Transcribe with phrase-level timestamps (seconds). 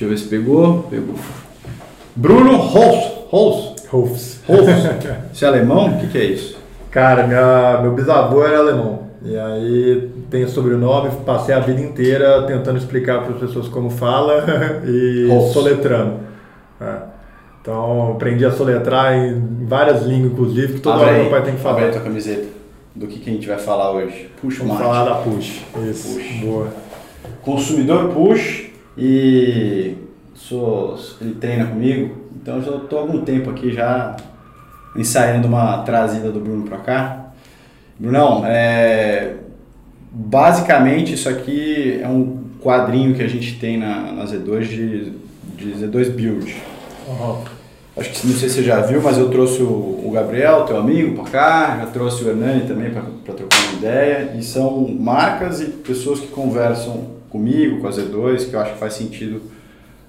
[0.00, 0.84] Deixa eu ver se pegou.
[0.84, 1.14] Pegou.
[2.16, 3.12] Bruno Holz.
[3.28, 3.74] Holz.
[3.90, 4.40] Rolfs.
[4.46, 4.66] Holz.
[5.30, 5.88] Você é alemão?
[5.88, 6.56] O que, que é isso?
[6.90, 9.10] Cara, minha, meu bisavô era alemão.
[9.22, 13.90] E aí tem o sobrenome, passei a vida inteira tentando explicar para as pessoas como
[13.90, 14.42] fala
[14.88, 15.52] e Holz.
[15.52, 16.14] soletrando.
[16.80, 16.94] É.
[17.60, 21.42] Então aprendi a soletrar em várias línguas, inclusive, que toda Abre hora aí, meu pai
[21.42, 21.82] tem que abre falar.
[21.84, 22.48] aí tua camiseta.
[22.96, 24.30] Do que, que a gente vai falar hoje?
[24.40, 24.90] Puxa o Vamos mate.
[24.94, 25.60] falar da push.
[25.90, 26.40] Isso, Push.
[26.42, 26.68] boa.
[27.42, 29.96] consumidor push e
[30.34, 34.16] sou, ele treina comigo, então eu já estou há algum tempo aqui já
[34.96, 37.32] ensaiando uma trazida do Bruno para cá.
[37.98, 39.34] Brunão, é,
[40.10, 45.10] basicamente isso aqui é um quadrinho que a gente tem na, na Z2 de,
[45.56, 46.56] de Z2 Build.
[47.08, 47.60] Aham.
[47.96, 50.78] Acho que não sei se você já viu, mas eu trouxe o, o Gabriel, teu
[50.78, 53.02] amigo, para cá, já trouxe o Hernani também para
[53.34, 54.34] trocar ideia.
[54.38, 58.78] E são marcas e pessoas que conversam comigo, com a Z2, que eu acho que
[58.78, 59.42] faz sentido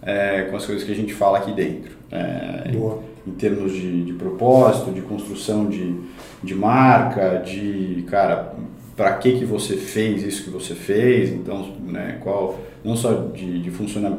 [0.01, 1.91] é, com as coisas que a gente fala aqui dentro.
[2.11, 3.01] É, Boa.
[3.25, 5.95] em termos de, de propósito, de construção de,
[6.43, 8.53] de marca, de, cara,
[8.97, 13.61] para que, que você fez isso que você fez, então, né, qual, não só de,
[13.61, 14.17] de, funciona,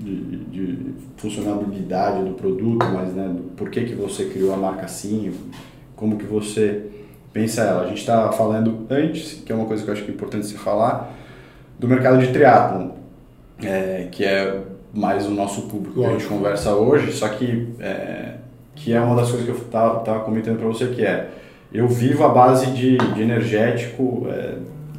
[0.00, 0.78] de, de
[1.16, 5.32] funcionalidade do produto, mas né, do por que, que você criou a marca assim,
[5.94, 6.86] como que você
[7.36, 7.82] pensa ela.
[7.82, 10.46] A gente está falando antes, que é uma coisa que eu acho que é importante
[10.46, 11.14] se falar,
[11.78, 12.92] do mercado de triatlon,
[13.62, 14.62] é, que é
[14.94, 18.36] mais o nosso público que a gente conversa hoje, só que é,
[18.74, 21.28] que é uma das coisas que eu tava, tava comentando para você que é
[21.70, 24.54] eu vivo a base de, de energético é,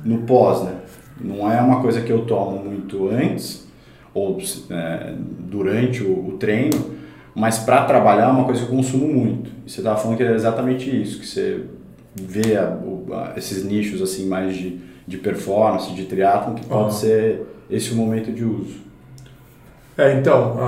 [0.06, 0.76] no pós, né?
[1.20, 3.68] Não é uma coisa que eu tomo muito antes
[4.14, 4.38] ou
[4.70, 6.98] é, durante o, o treino,
[7.34, 9.50] mas para trabalhar é uma coisa que eu consumo muito.
[9.66, 11.64] E você estava falando que é exatamente isso, que você
[12.22, 12.78] vê a-
[13.12, 16.92] a- esses nichos assim mais de, de performance, de triatlon, que pode Aham.
[16.92, 18.88] ser esse o momento de uso.
[19.98, 20.64] É, então, a,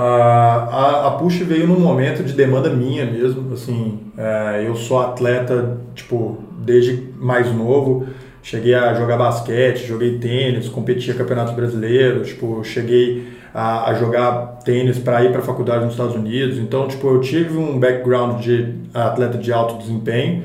[0.64, 5.78] a, a Push veio num momento de demanda minha mesmo, assim, é, eu sou atleta,
[5.94, 8.06] tipo, desde mais novo,
[8.42, 14.98] cheguei a jogar basquete, joguei tênis, competia campeonatos brasileiros, tipo, cheguei a, a jogar tênis
[14.98, 18.74] para ir para a faculdade nos Estados Unidos, então, tipo, eu tive um background de
[18.92, 20.42] atleta de alto desempenho,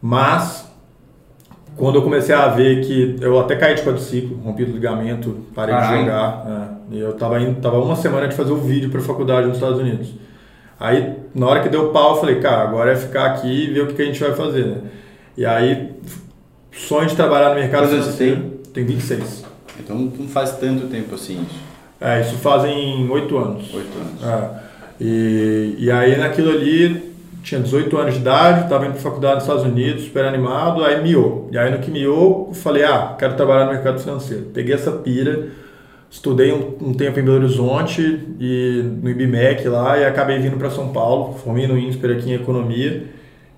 [0.00, 0.68] mas
[1.76, 5.74] quando eu comecei a ver que eu até caí de quadriciclo, rompi o ligamento, parei
[5.74, 6.00] de Caralho.
[6.00, 6.78] jogar.
[6.92, 6.94] é.
[6.96, 9.78] e eu tava indo, tava uma semana de fazer o vídeo para faculdade nos Estados
[9.78, 10.08] Unidos.
[10.78, 13.82] Aí, na hora que deu pau, eu falei, cara, agora é ficar aqui e ver
[13.82, 14.78] o que, que a gente vai fazer, né?
[15.36, 15.92] E aí,
[16.72, 18.60] sonho de trabalhar no mercado você financeiro.
[18.72, 19.44] Tem 26.
[19.78, 21.60] Então não faz tanto tempo assim isso.
[22.00, 23.74] É, isso fazem 8 anos.
[23.74, 24.24] Oito anos.
[24.24, 24.60] É.
[25.00, 27.09] E, e aí naquilo ali,
[27.42, 31.02] tinha 18 anos de idade, estava indo para faculdade nos Estados Unidos, super animado, aí
[31.02, 31.48] miou.
[31.50, 34.44] E aí no que miou, falei, ah, quero trabalhar no mercado financeiro.
[34.52, 35.48] Peguei essa pira,
[36.10, 38.02] estudei um, um tempo em Belo Horizonte
[38.38, 42.34] e no IBMEC lá e acabei vindo para São Paulo, formei no INSPER aqui em
[42.34, 43.04] Economia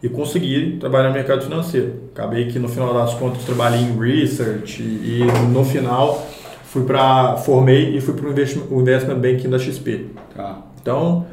[0.03, 1.95] e consegui trabalhar no mercado financeiro.
[2.15, 6.27] Acabei que no final das contas trabalhei em research e, e no final
[6.65, 10.07] fui para formei e fui para o investment, investment banking da XP.
[10.35, 10.63] Tá.
[10.81, 11.27] Então,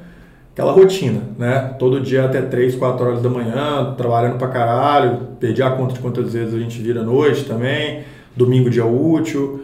[0.59, 1.73] aquela rotina, né?
[1.79, 6.01] Todo dia até 3, 4 horas da manhã, trabalhando pra caralho, perdi a conta de
[6.01, 8.03] quantas vezes a gente vira à noite também,
[8.35, 9.63] domingo dia útil.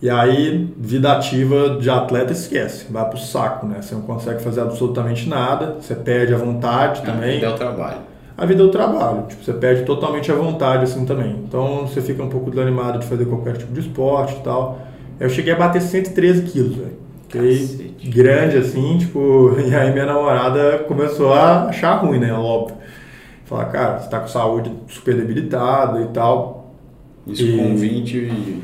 [0.00, 3.80] E aí, vida ativa de atleta esquece, vai pro saco, né?
[3.80, 7.40] Você não consegue fazer absolutamente nada, você perde a vontade também.
[7.40, 7.98] É o trabalho.
[8.36, 11.36] A vida é o trabalho, tipo, você perde totalmente a vontade assim também.
[11.46, 14.80] Então você fica um pouco desanimado de fazer qualquer tipo de esporte e tal.
[15.20, 17.02] Eu cheguei a bater 113 quilos, velho.
[17.32, 18.08] Fiquei Cacete.
[18.10, 22.32] grande assim, tipo, e aí minha namorada começou a achar ruim, né?
[22.32, 22.76] Óbvio.
[23.46, 26.74] Falar, cara, você tá com saúde super debilitada e tal.
[27.26, 28.62] Isso E- com 20 e.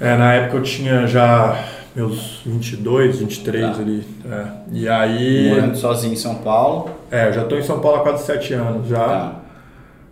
[0.00, 1.56] É, na época eu tinha já
[1.94, 3.82] meus 22, 23 Tá.
[3.82, 4.04] ali.
[4.30, 4.44] é.
[4.72, 5.48] E aí.
[5.50, 6.88] morando sozinho em São Paulo.
[7.10, 8.98] É, eu já tô em São Paulo há quase 7 anos já.
[9.06, 9.32] Tá.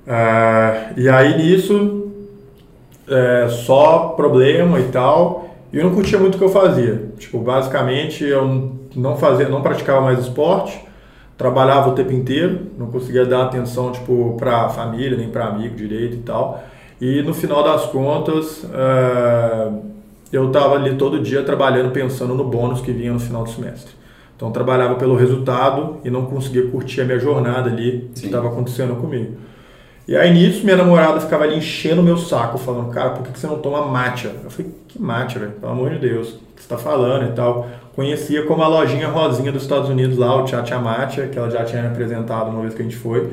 [0.06, 2.10] Ah, e aí nisso,
[3.08, 5.49] é, só problema e tal.
[5.72, 7.10] E eu não curtia muito o que eu fazia.
[7.18, 10.80] Tipo, basicamente eu não fazia, não praticava mais esporte,
[11.38, 16.16] trabalhava o tempo inteiro, não conseguia dar atenção tipo para família nem para amigo direito
[16.16, 16.62] e tal.
[17.00, 19.68] E no final das contas, é,
[20.32, 23.94] eu estava ali todo dia trabalhando, pensando no bônus que vinha no final do semestre.
[24.36, 28.26] Então trabalhava pelo resultado e não conseguia curtir a minha jornada ali, o que Sim.
[28.26, 29.36] estava acontecendo comigo.
[30.10, 33.38] E aí nisso minha namorada ficava ali enchendo o meu saco, falando, cara, por que
[33.38, 34.32] você não toma matcha?
[34.42, 35.52] Eu falei, que matcha, velho?
[35.52, 37.68] Pelo amor de Deus, o que você tá falando e tal.
[37.94, 41.62] Conhecia como a lojinha rosinha dos Estados Unidos lá, o Tchatcha Matcha, que ela já
[41.64, 43.30] tinha me apresentado uma vez que a gente foi.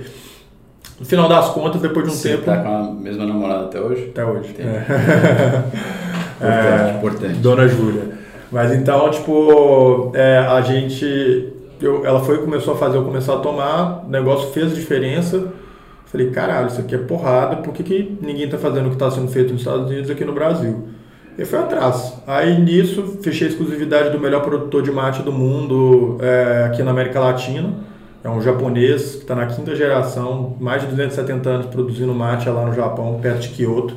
[1.00, 2.44] No final das contas, depois de um Você tempo.
[2.46, 4.10] tá com a mesma namorada até hoje?
[4.12, 4.50] Até hoje.
[4.52, 4.70] Entendi.
[4.70, 5.64] É.
[6.38, 7.34] Importante, É, importante.
[7.40, 8.04] Dona Júlia.
[8.52, 11.54] Mas então, tipo, é, a gente.
[11.82, 15.48] Eu, ela foi começou a fazer, eu começar a tomar, o negócio fez diferença.
[16.08, 19.12] Falei, caralho, isso aqui é porrada, por que, que ninguém tá fazendo o que está
[19.12, 20.88] sendo feito nos Estados Unidos aqui no Brasil?
[21.38, 22.14] E foi atrás.
[22.26, 26.92] Aí nisso, fechei a exclusividade do melhor produtor de mate do mundo é, aqui na
[26.92, 27.74] América Latina.
[28.24, 32.66] É um japonês que está na quinta geração, mais de 270 anos produzindo mate lá
[32.66, 33.96] no Japão, perto de Kyoto.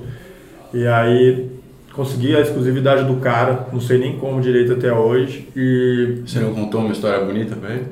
[0.74, 1.50] E aí
[1.92, 5.48] consegui a exclusividade do cara, não sei nem como direito até hoje.
[5.56, 6.22] E...
[6.26, 7.86] Você não contou uma história bonita pra ele?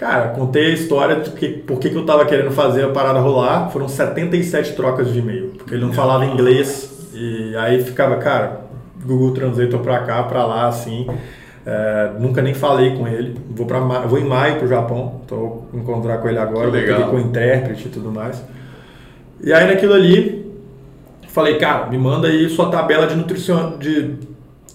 [0.00, 3.20] Cara, contei a história de que, por que, que eu tava querendo fazer a parada
[3.20, 3.68] rolar.
[3.68, 7.10] Foram 77 trocas de e-mail, porque ele não falava inglês.
[7.12, 8.62] E aí ficava, cara,
[9.04, 11.06] Google Translator pra cá, pra lá, assim.
[11.66, 13.36] É, nunca nem falei com ele.
[13.50, 17.20] Vou, pra, vou em maio pro Japão, tô encontrar com ele agora, vou com o
[17.20, 18.42] intérprete e tudo mais.
[19.42, 20.50] E aí naquilo ali,
[21.28, 24.14] falei, cara, me manda aí sua tabela de nutrição, de,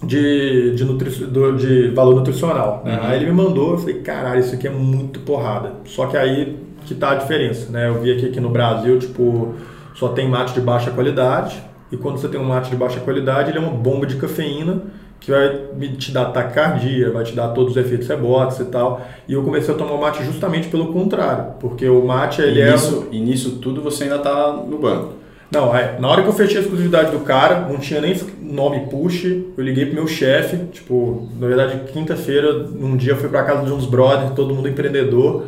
[0.03, 2.83] de, de, nutri, de valor nutricional.
[2.85, 2.97] Uhum.
[3.01, 5.73] Aí ele me mandou, eu falei, caralho, isso aqui é muito porrada.
[5.85, 7.87] Só que aí que tá a diferença, né?
[7.87, 9.55] Eu vi aqui, aqui no Brasil, tipo,
[9.95, 11.61] só tem mate de baixa qualidade.
[11.91, 14.83] E quando você tem um mate de baixa qualidade, ele é uma bomba de cafeína
[15.19, 15.49] que vai
[15.97, 19.01] te dar taquicardia, vai te dar todos os efeitos rebotes e tal.
[19.27, 22.61] E eu comecei a tomar o mate justamente pelo contrário, porque o mate ele e
[22.61, 22.71] é...
[22.71, 25.13] Nisso, e nisso tudo você ainda está no banco?
[25.51, 28.87] Não, é, na hora que eu fechei a exclusividade do cara, não tinha nem nome
[28.87, 33.43] push, eu liguei pro meu chefe, tipo, na verdade, quinta-feira, um dia eu fui pra
[33.43, 35.45] casa de uns brothers, todo mundo empreendedor,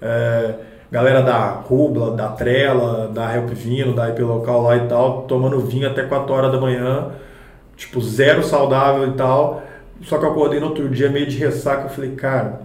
[0.00, 0.54] é,
[0.90, 5.60] galera da Rubla, da Trela, da Help Vino, da IP Local lá e tal, tomando
[5.60, 7.12] vinho até 4 horas da manhã,
[7.76, 9.62] tipo, zero saudável e tal.
[10.02, 11.84] Só que eu acordei no outro dia meio de ressaca.
[11.84, 12.60] Eu falei, cara,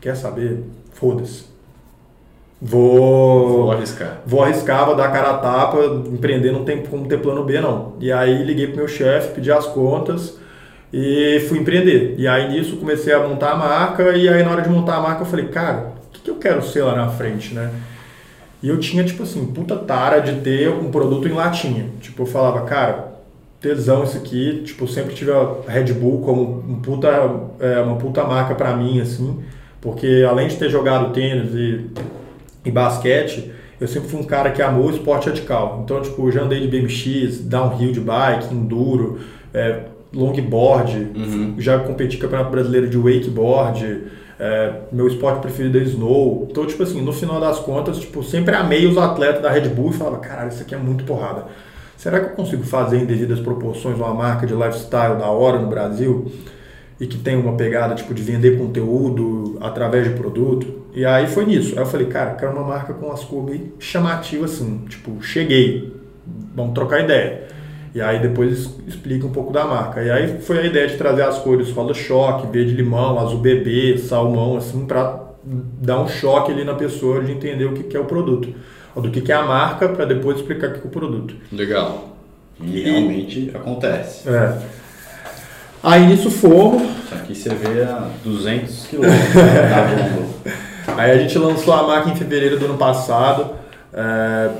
[0.00, 0.64] quer saber?
[0.92, 1.49] Foda-se.
[2.60, 4.20] Vou, vou arriscar.
[4.26, 5.78] Vou arriscar, vou dar a cara a tapa.
[6.12, 7.94] Empreender não tem como ter plano B, não.
[7.98, 10.38] E aí liguei pro meu chefe, pedi as contas
[10.92, 12.14] e fui empreender.
[12.18, 14.10] E aí nisso comecei a montar a marca.
[14.16, 16.36] E aí na hora de montar a marca eu falei, cara, o que, que eu
[16.36, 17.70] quero ser lá na frente, né?
[18.62, 21.88] E eu tinha, tipo assim, puta tara de ter um produto em latinha.
[21.98, 23.14] Tipo, eu falava, cara,
[23.58, 24.62] tesão isso aqui.
[24.66, 27.08] Tipo, sempre tive a Red Bull como um puta,
[27.58, 29.42] é, uma puta marca para mim, assim.
[29.80, 31.86] Porque além de ter jogado tênis e,
[32.64, 35.80] e basquete, eu sempre fui um cara que amou o esporte radical.
[35.84, 39.20] Então, tipo, eu já andei de BMX, downhill de bike, enduro,
[39.54, 39.84] é,
[40.14, 41.54] longboard, uhum.
[41.58, 44.02] já competi campeonato brasileiro de wakeboard,
[44.38, 46.46] é, meu esporte preferido é snow.
[46.50, 49.90] Então, tipo assim, no final das contas, tipo, sempre amei os atletas da Red Bull
[49.90, 51.46] e falava, caralho, isso aqui é muito porrada.
[51.96, 55.68] Será que eu consigo fazer em devidas proporções uma marca de lifestyle da hora no
[55.68, 56.32] Brasil
[56.98, 60.79] e que tem uma pegada tipo de vender conteúdo através de produto?
[60.94, 61.74] E aí foi nisso.
[61.76, 65.92] Aí eu falei, cara, quero uma marca com as cores meio chamativas assim, tipo, cheguei,
[66.54, 67.48] vamos trocar ideia.
[67.94, 70.02] E aí depois explica um pouco da marca.
[70.02, 73.98] E aí foi a ideia de trazer as cores roda choque, verde limão, azul bebê,
[73.98, 78.00] salmão, assim, para dar um choque ali na pessoa de entender o que, que é
[78.00, 78.54] o produto
[78.94, 81.34] ou do que, que é a marca para depois explicar o que é o produto.
[81.52, 82.16] Legal.
[82.60, 84.28] E realmente acontece.
[84.28, 84.58] É.
[85.82, 86.82] Aí nisso fomos.
[86.82, 90.30] Isso aqui você vê a 200 quilômetros né,
[90.96, 93.50] Aí a gente lançou a marca em fevereiro do ano passado.
[93.92, 94.50] É,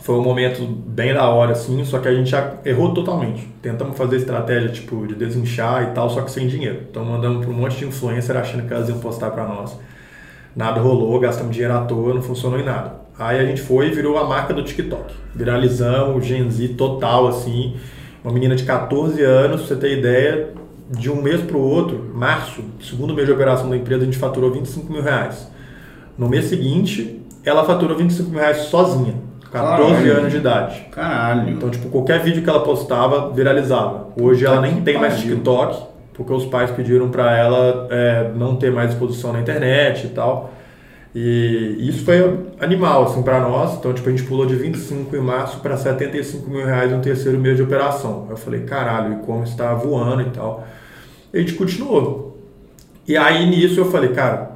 [0.00, 2.34] foi um momento bem da hora, assim, só que a gente
[2.64, 3.46] errou totalmente.
[3.60, 6.84] Tentamos fazer estratégia tipo de desinchar e tal, só que sem dinheiro.
[6.90, 9.78] Então mandamos para um monte de influencer achando que elas iam postar para nós.
[10.56, 12.94] Nada rolou, gastamos dinheiro à toa, não funcionou em nada.
[13.18, 15.12] Aí a gente foi e virou a marca do TikTok.
[15.34, 17.76] Viralizamos, Gen Z total, assim.
[18.24, 20.54] Uma menina de 14 anos, pra você ter ideia,
[20.90, 24.18] de um mês para o outro, março, segundo mês de operação da empresa, a gente
[24.18, 25.50] faturou 25 mil reais.
[26.16, 29.14] No mês seguinte, ela faturou 25 mil reais sozinha,
[29.50, 30.18] 14 Caralho.
[30.18, 30.86] anos de idade.
[30.90, 31.50] Caralho.
[31.50, 34.08] Então, tipo, qualquer vídeo que ela postava viralizava.
[34.20, 38.72] Hoje ela nem tem mais TikTok, porque os pais pediram para ela é, não ter
[38.72, 40.52] mais exposição na internet e tal.
[41.14, 43.74] E isso foi animal, assim, para nós.
[43.78, 47.38] Então, tipo, a gente pulou de 25 em março para 75 mil reais no terceiro
[47.38, 48.26] mês de operação.
[48.28, 50.66] Eu falei, caralho, o e-commerce está voando e tal.
[51.32, 52.38] E a gente continuou.
[53.06, 54.52] E aí, nisso, eu falei, cara,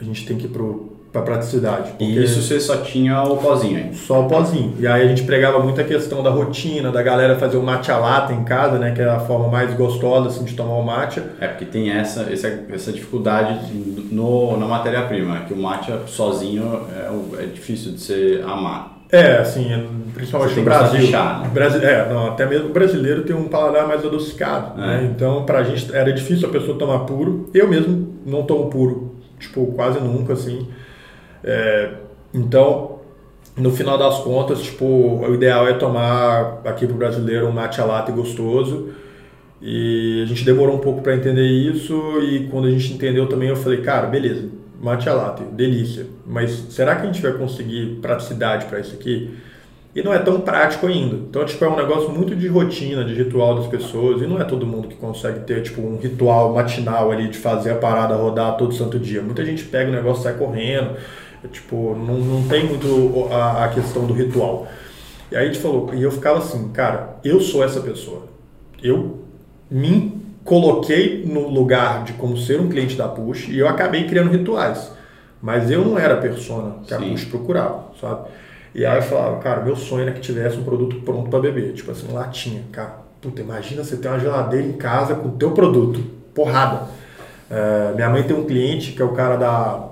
[0.00, 1.92] a gente tem que ir pro para praticidade.
[1.98, 3.94] E isso você só tinha o pozinho aí?
[3.94, 4.74] Só o pozinho.
[4.78, 7.96] E aí a gente pregava muito a questão da rotina, da galera fazer o matcha
[7.96, 8.92] lata em casa, né?
[8.92, 11.24] Que é a forma mais gostosa assim, de tomar o matcha.
[11.40, 13.72] É, porque tem essa, essa, essa dificuldade
[14.10, 18.95] no, na matéria-prima, que o matcha sozinho é, é difícil de você amar.
[19.16, 19.68] É, assim,
[20.14, 21.10] principalmente no Brasil.
[21.10, 21.84] Né?
[21.84, 24.80] É, não, até mesmo o brasileiro tem um paladar mais adocicado.
[24.80, 24.86] É.
[24.86, 25.10] Né?
[25.14, 27.48] Então, pra gente era difícil a pessoa tomar puro.
[27.54, 30.68] Eu mesmo não tomo puro, tipo, quase nunca, assim.
[31.42, 31.90] É,
[32.34, 33.00] então,
[33.56, 38.12] no final das contas, tipo, o ideal é tomar aqui pro brasileiro um matcha latte
[38.12, 38.90] gostoso.
[39.60, 43.48] E a gente demorou um pouco para entender isso e quando a gente entendeu também
[43.48, 48.66] eu falei, cara, beleza, matcha latte, delícia, mas será que a gente vai conseguir praticidade
[48.66, 49.36] para isso aqui?
[49.94, 51.16] E não é tão prático ainda.
[51.16, 54.44] Então, tipo, é um negócio muito de rotina, de ritual das pessoas, e não é
[54.44, 58.58] todo mundo que consegue ter, tipo, um ritual matinal ali de fazer a parada rodar
[58.58, 59.22] todo santo dia.
[59.22, 60.96] Muita gente pega o negócio e sai correndo,
[61.50, 64.68] tipo, não, não tem muito a, a questão do ritual.
[65.32, 68.24] E aí a gente falou, e eu ficava assim, cara, eu sou essa pessoa.
[68.82, 69.22] Eu
[69.70, 74.30] me coloquei no lugar de como ser um cliente da Push e eu acabei criando
[74.30, 74.92] rituais.
[75.42, 77.10] Mas eu não era a persona que a Sim.
[77.10, 78.28] Push procurava, sabe?
[78.74, 81.72] E aí eu falava, cara, meu sonho era que tivesse um produto pronto para beber,
[81.74, 83.04] tipo assim, latinha, cara.
[83.20, 86.00] Puta, imagina você ter uma geladeira em casa com o teu produto,
[86.34, 86.82] porrada.
[87.50, 89.88] É, minha mãe tem um cliente que é o cara da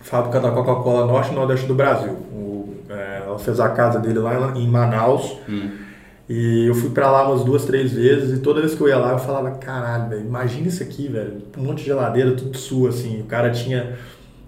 [0.00, 2.12] fábrica da Coca-Cola Norte e Nordeste do Brasil.
[2.12, 5.36] O, é, ela fez a casa dele lá em Manaus.
[5.48, 5.87] Hum.
[6.28, 8.98] E eu fui para lá umas duas, três vezes e toda vez que eu ia
[8.98, 12.90] lá eu falava, caralho, velho, imagina isso aqui, velho, um monte de geladeira, tudo sua,
[12.90, 13.20] assim.
[13.20, 13.96] O cara tinha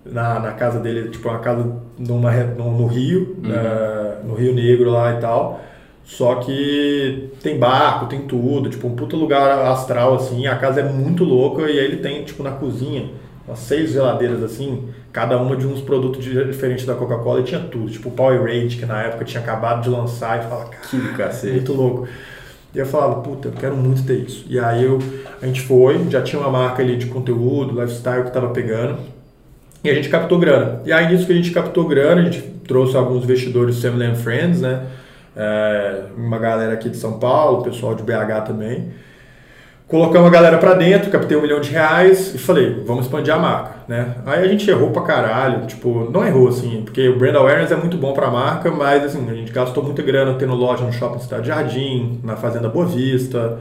[0.05, 3.51] na, na casa dele, tipo, uma casa numa, no, no Rio, uhum.
[3.51, 5.61] uh, no Rio Negro lá e tal.
[6.05, 10.85] Só que tem barco, tem tudo, tipo, um puta lugar astral, assim, a casa é
[10.85, 13.11] muito louca e aí ele tem, tipo, na cozinha,
[13.47, 17.91] umas seis geladeiras, assim, cada uma de uns produtos diferentes da Coca-Cola e tinha tudo,
[17.91, 21.53] tipo o Powerade, que na época tinha acabado de lançar, e fala, cara, que cacete.
[21.55, 22.09] muito louco.
[22.73, 24.45] E eu falava, puta, eu quero muito ter isso.
[24.49, 24.99] E aí eu,
[25.43, 28.99] a gente foi, já tinha uma marca ali de conteúdo, lifestyle que tava pegando,
[29.83, 30.81] e a gente captou grana.
[30.85, 34.15] E aí nisso que a gente captou grana, a gente trouxe alguns investidores Family and
[34.15, 34.87] Friends, né?
[35.37, 38.93] É, uma galera aqui de São Paulo, pessoal de BH também.
[39.89, 43.39] Colocamos a galera para dentro, captei um milhão de reais e falei, vamos expandir a
[43.39, 44.15] marca, né?
[44.25, 47.77] Aí a gente errou pra caralho, tipo, não errou assim, porque o brand awareness é
[47.77, 51.19] muito bom pra marca, mas assim, a gente gastou muita grana tendo loja no Shopping
[51.19, 53.59] Cidade Jardim, na Fazenda Boa Vista,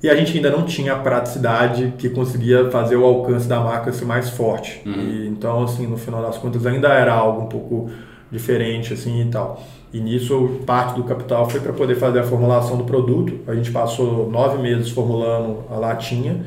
[0.00, 3.90] e a gente ainda não tinha a praticidade que conseguia fazer o alcance da marca
[3.90, 4.80] ser mais forte.
[4.86, 4.92] Uhum.
[4.92, 7.90] E, então, assim, no final das contas, ainda era algo um pouco
[8.30, 9.60] diferente, assim, e tal.
[9.92, 13.40] E nisso, parte do capital foi para poder fazer a formulação do produto.
[13.48, 16.44] A gente passou nove meses formulando a latinha.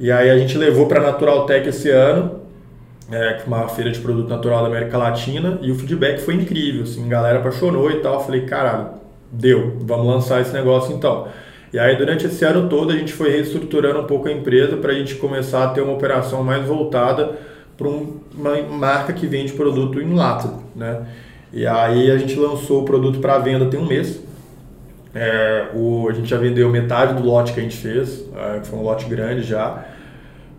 [0.00, 2.40] E aí a gente levou para a Natural Tech esse ano,
[3.10, 7.04] é, uma feira de produto natural da América Latina, e o feedback foi incrível, assim,
[7.04, 8.24] a galera apaixonou e tal.
[8.24, 8.90] Falei, caralho,
[9.32, 11.26] deu, vamos lançar esse negócio então.
[11.72, 14.92] E aí, durante esse ano todo, a gente foi reestruturando um pouco a empresa para
[14.92, 17.36] a gente começar a ter uma operação mais voltada
[17.76, 21.06] para uma marca que vende produto em lata, né?
[21.52, 24.20] E aí a gente lançou o produto para venda tem um mês.
[25.14, 28.78] É, o, a gente já vendeu metade do lote que a gente fez, é, foi
[28.78, 29.84] um lote grande já.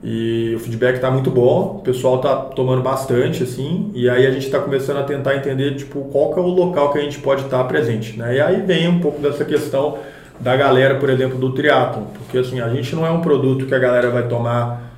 [0.02, 4.32] E o feedback está muito bom, o pessoal está tomando bastante, assim, e aí a
[4.32, 7.20] gente está começando a tentar entender tipo, qual que é o local que a gente
[7.20, 8.18] pode estar tá presente.
[8.18, 8.38] Né?
[8.38, 9.98] E aí vem um pouco dessa questão
[10.40, 12.06] da galera, por exemplo, do triatlon.
[12.18, 14.89] Porque assim, a gente não é um produto que a galera vai tomar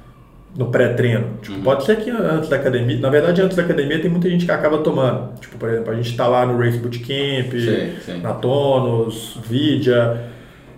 [0.56, 1.38] no pré-treino.
[1.42, 1.64] Tipo, uhum.
[1.64, 4.52] Pode ser que antes da academia, na verdade antes da academia tem muita gente que
[4.52, 5.40] acaba tomando.
[5.40, 8.22] Tipo, por exemplo, a gente está lá no Race Bootcamp, sim, sim.
[8.22, 10.30] na Tonos, Vidia,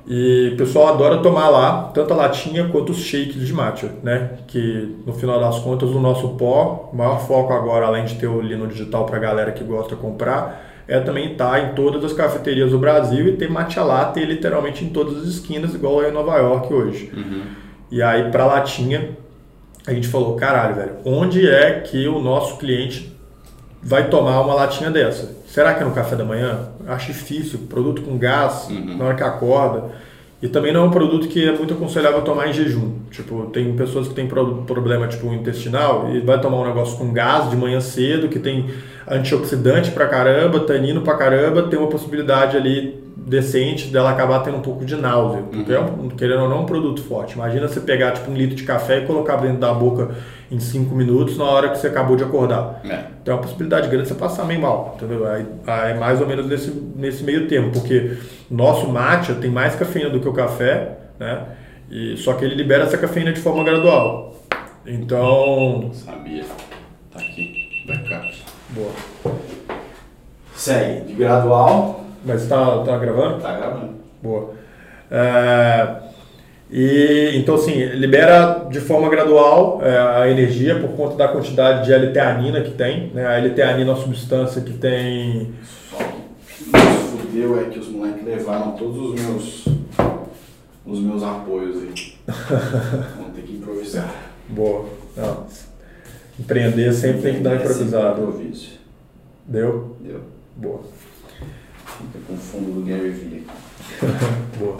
[0.05, 4.31] e o pessoal adora tomar lá tanto a latinha quanto os shakes de matcha, né?
[4.47, 8.27] Que no final das contas o nosso pó, o maior foco agora, além de ter
[8.27, 11.73] o lino digital para a galera que gosta de comprar, é também estar tá em
[11.73, 16.03] todas as cafeterias do Brasil e ter matcha latte literalmente em todas as esquinas, igual
[16.03, 17.09] é em Nova York hoje.
[17.15, 17.43] Uhum.
[17.89, 19.17] E aí, para latinha,
[19.85, 23.13] a gente falou, caralho, velho, onde é que o nosso cliente
[23.81, 25.35] vai tomar uma latinha dessa?
[25.45, 26.69] Será que é no café da manhã?
[26.87, 28.97] Acho difícil, produto com gás, uhum.
[28.97, 29.91] na hora que acorda.
[30.41, 32.95] E também não é um produto que é muito aconselhável tomar em jejum.
[33.11, 37.49] Tipo, tem pessoas que têm problema tipo intestinal e vai tomar um negócio com gás
[37.49, 38.69] de manhã cedo, que tem
[39.07, 44.61] antioxidante pra caramba, tanino pra caramba, tem uma possibilidade ali decente dela acabar tendo um
[44.61, 45.43] pouco de náusea.
[45.43, 45.77] Porque, uhum.
[45.77, 47.35] é um, querendo ou não, é um produto forte.
[47.35, 50.11] Imagina você pegar tipo um litro de café e colocar dentro da boca
[50.51, 52.81] em 5 minutos na hora que você acabou de acordar.
[52.83, 53.05] É.
[53.21, 55.25] Então é uma possibilidade grande de você passar meio mal, entendeu?
[55.27, 58.17] Aí, aí é mais ou menos nesse, nesse meio tempo, porque
[58.49, 61.45] nosso matcha tem mais cafeína do que o café, né?
[61.89, 64.35] E, só que ele libera essa cafeína de forma gradual.
[64.85, 65.91] Então...
[65.93, 66.43] Sabia.
[67.11, 67.83] Tá aqui.
[67.87, 68.43] Backup.
[68.69, 68.91] Boa.
[70.55, 71.07] Segue.
[71.07, 72.02] De gradual.
[72.25, 73.41] Mas tá, tá gravando?
[73.41, 73.95] Tá gravando.
[74.21, 74.53] Boa.
[75.11, 75.95] É,
[76.71, 81.93] e, então, assim, libera de forma gradual é, a energia por conta da quantidade de
[81.93, 83.11] L-teanina que tem.
[83.13, 83.25] Né?
[83.25, 85.53] A L-teanina é uma substância que tem...
[85.91, 89.65] Só que fudeu é que os moleques levaram todos os meus,
[90.85, 91.93] os meus apoios aí.
[93.17, 94.11] Vamos ter que improvisar.
[94.49, 94.85] Boa.
[95.15, 95.45] Não.
[96.39, 98.41] Empreender sempre tem que dar improvisado.
[99.45, 99.95] Deu?
[99.99, 100.21] Deu.
[100.55, 100.81] Boa.
[102.27, 103.45] Com o fundo do Gary Vee
[104.59, 104.77] Boa.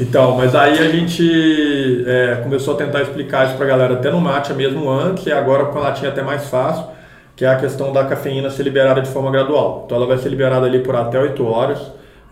[0.00, 4.10] Então, mas aí a gente é, começou a tentar explicar isso para a galera até
[4.10, 6.84] no Matcha mesmo antes e agora com a latinha até mais fácil,
[7.34, 9.82] que é a questão da cafeína ser liberada de forma gradual.
[9.84, 11.80] Então ela vai ser liberada ali por até 8 horas,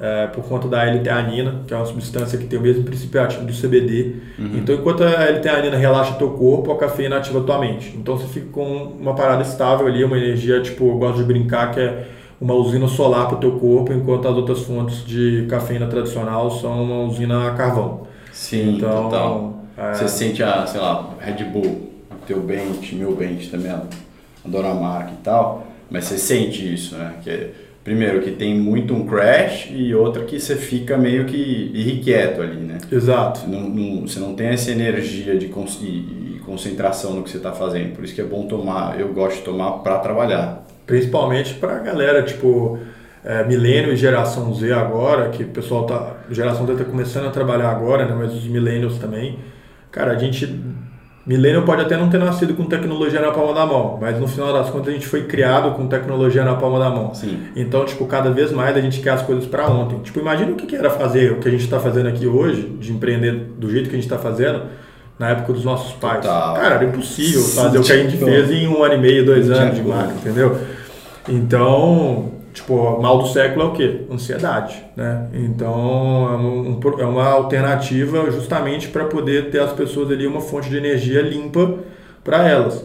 [0.01, 3.45] é, por conta da L-teanina, que é uma substância que tem o mesmo princípio ativo
[3.45, 4.15] do CBD.
[4.39, 4.59] Uhum.
[4.59, 7.97] Então enquanto a L-teanina relaxa teu corpo, a cafeína ativa tua mente.
[7.97, 8.65] Então você fica com
[9.01, 12.07] uma parada estável ali, uma energia, tipo, eu gosto de brincar que é
[12.41, 16.83] uma usina solar para o teu corpo, enquanto as outras fontes de cafeína tradicional são
[16.83, 18.07] uma usina a carvão.
[18.33, 19.55] Sim, então, total.
[19.77, 19.95] É...
[19.95, 23.73] Você sente a, sei lá, Red Bull, o teu Bent, meu Bent também,
[24.45, 27.15] adoro a marca e tal, mas você sente isso, né?
[27.23, 27.51] Que
[27.87, 32.57] primeiro que tem muito um crash e outra que você fica meio que irrequieto ali,
[32.57, 32.79] né?
[32.91, 33.49] Exato.
[33.49, 37.95] Não, não, você não tem essa energia de e, concentração no que você está fazendo,
[37.95, 40.66] por isso que é bom tomar, eu gosto de tomar para trabalhar.
[40.87, 42.79] Principalmente para a galera, tipo,
[43.25, 46.15] é, milênio e geração Z agora, que o pessoal tá.
[46.31, 48.15] Geração Z está começando a trabalhar agora, né?
[48.17, 49.41] Mas os millennials também.
[49.91, 50.63] Cara, a gente.
[51.27, 54.53] Milênio pode até não ter nascido com tecnologia na palma da mão, mas no final
[54.53, 57.13] das contas a gente foi criado com tecnologia na palma da mão.
[57.15, 57.41] Sim.
[57.57, 59.99] Então, tipo, cada vez mais a gente quer as coisas para ontem.
[59.99, 62.93] Tipo, imagina o que era fazer o que a gente está fazendo aqui hoje, de
[62.93, 64.67] empreender do jeito que a gente está fazendo
[65.19, 66.21] na época dos nossos pais.
[66.21, 66.55] Total.
[66.55, 69.27] Cara, era impossível fazer Sim, o que a gente fez em um ano e meio,
[69.27, 70.57] dois anos de marca, entendeu?
[71.29, 74.01] Então, tipo, mal do século é o quê?
[74.11, 75.29] Ansiedade, né?
[75.33, 80.69] Então, é, um, é uma alternativa justamente para poder ter as pessoas ali uma fonte
[80.69, 81.79] de energia limpa
[82.23, 82.85] para elas.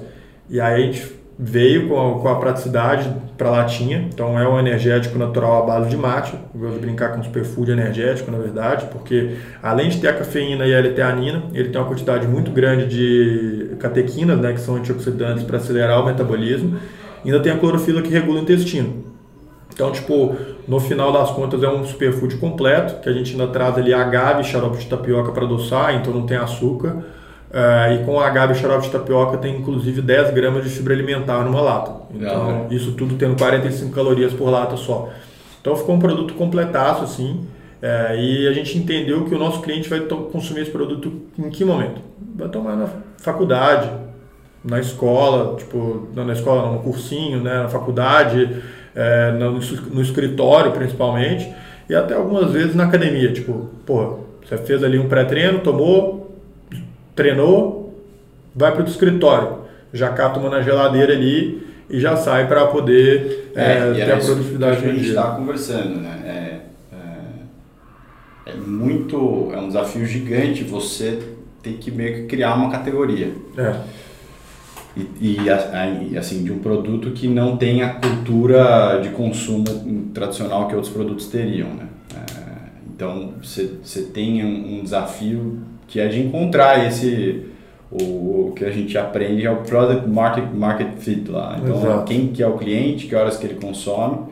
[0.49, 4.59] E aí a gente veio com a, com a praticidade para latinha, então é um
[4.59, 9.89] energético natural à base de mate, de brincar com superfood energético, na verdade, porque além
[9.89, 14.37] de ter a cafeína e a L-teanina, ele tem uma quantidade muito grande de catequinas,
[14.39, 16.77] né, que são antioxidantes para acelerar o metabolismo,
[17.25, 19.11] ainda tem a clorofila que regula o intestino.
[19.73, 20.35] Então, tipo,
[20.67, 24.43] no final das contas é um superfood completo, que a gente ainda traz ali agave,
[24.43, 27.03] xarope de tapioca para adoçar, então não tem açúcar.
[27.51, 31.43] Uh, e com agave e xarope de tapioca tem inclusive 10 gramas de fibra alimentar
[31.43, 31.91] numa lata.
[32.13, 32.67] Então, né?
[32.71, 35.09] isso tudo tendo 45 calorias por lata só.
[35.59, 37.45] Então ficou um produto completaço assim.
[37.81, 41.65] É, e a gente entendeu que o nosso cliente vai consumir esse produto em que
[41.65, 41.99] momento?
[42.35, 43.89] Vai tomar na faculdade,
[44.63, 48.61] na escola, tipo, não na escola, não, no cursinho, né, na faculdade,
[48.95, 51.51] é, no, no, escritório principalmente,
[51.89, 53.31] e até algumas vezes na academia.
[53.31, 56.39] Tipo, pô, você fez ali um pré-treino, tomou,
[57.15, 58.05] treinou,
[58.55, 59.59] vai para o escritório,
[59.91, 64.17] já cata uma na geladeira ali e já sai para poder é, é, ter a
[64.17, 66.21] produtividade que a gente está conversando, né?
[66.25, 71.19] É, é, é, muito, é um desafio gigante você
[71.61, 73.33] ter que meio que criar uma categoria.
[73.57, 74.00] É
[74.95, 79.63] e, e, assim de um produto que não tem a cultura de consumo
[80.13, 81.87] tradicional que outros produtos teriam, né?
[82.13, 82.19] É,
[82.93, 87.45] então você tem um, desafio que é de encontrar esse
[87.89, 91.57] o, que a gente aprende é o product market market fit lá.
[91.61, 92.05] Então Exato.
[92.05, 94.31] quem que é o cliente, que horas que ele consome.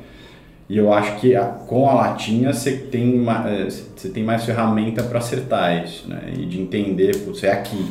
[0.70, 5.02] E eu acho que a, com a latinha você tem, você é, tem mais ferramenta
[5.02, 6.32] para acertar isso, né?
[6.38, 7.88] E de entender, você é aqui.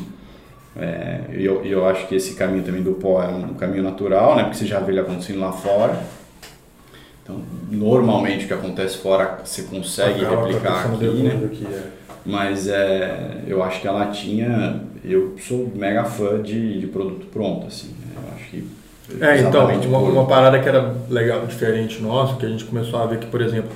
[0.79, 4.35] É, e eu, eu acho que esse caminho também do pó é um caminho natural,
[4.35, 4.43] né?
[4.43, 6.01] Porque você já vê ele acontecendo lá fora.
[7.23, 11.41] Então, normalmente o que acontece fora você consegue Acaba replicar aqui, né?
[11.45, 11.83] Aqui, é.
[12.25, 17.67] Mas é, eu acho que a latinha, eu sou mega fã de, de produto pronto,
[17.67, 17.89] assim.
[17.89, 18.15] Né?
[18.15, 18.79] Eu acho que
[19.21, 23.07] é, então, uma, uma, parada que era legal, diferente nosso, que a gente começou a
[23.07, 23.71] ver que, por exemplo,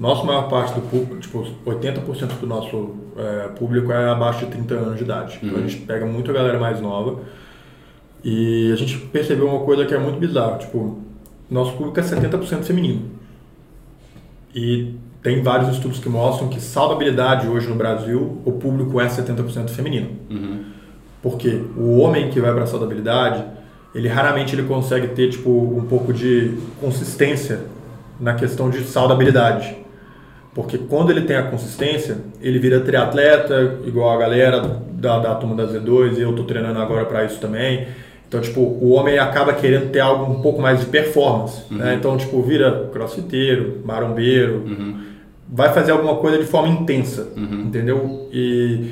[0.00, 4.74] nossa maior parte do público, tipo, 80% do nosso é, público é abaixo de 30
[4.74, 5.34] anos de idade.
[5.34, 5.48] Uhum.
[5.48, 5.68] Então a uhum.
[5.68, 7.20] gente pega muito a galera mais nova.
[8.24, 10.98] E a gente percebeu uma coisa que é muito bizarra, tipo,
[11.50, 13.10] nosso público é 70% feminino.
[14.54, 19.68] E tem vários estudos que mostram que saudabilidade hoje no Brasil, o público é 70%
[19.68, 20.12] feminino.
[20.30, 20.64] Uhum.
[21.22, 23.44] Porque o homem que vai para saudabilidade,
[23.94, 27.66] ele raramente ele consegue ter tipo um pouco de consistência
[28.18, 29.76] na questão de saudabilidade.
[30.54, 34.60] Porque quando ele tem a consistência, ele vira triatleta, igual a galera
[34.92, 37.86] da, da turma da Z2, e eu estou treinando agora para isso também.
[38.28, 41.62] Então, tipo, o homem acaba querendo ter algo um pouco mais de performance.
[41.70, 41.78] Né?
[41.78, 41.78] Uhum.
[41.78, 41.94] Né?
[41.94, 45.00] Então, tipo, vira crossfiteiro, marombeiro, uhum.
[45.48, 47.62] vai fazer alguma coisa de forma intensa, uhum.
[47.66, 48.28] entendeu?
[48.32, 48.90] E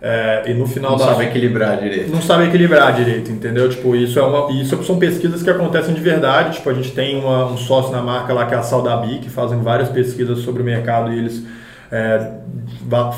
[0.00, 1.06] é, e no final não da...
[1.06, 2.10] sabe equilibrar direito.
[2.10, 3.68] Não sabe equilibrar direito, entendeu?
[3.68, 6.56] Tipo, isso, é uma, isso são pesquisas que acontecem de verdade.
[6.56, 9.30] Tipo, a gente tem uma, um sócio na marca lá que é a Saudabi, que
[9.30, 11.44] fazem várias pesquisas sobre o mercado e eles
[11.90, 12.32] é,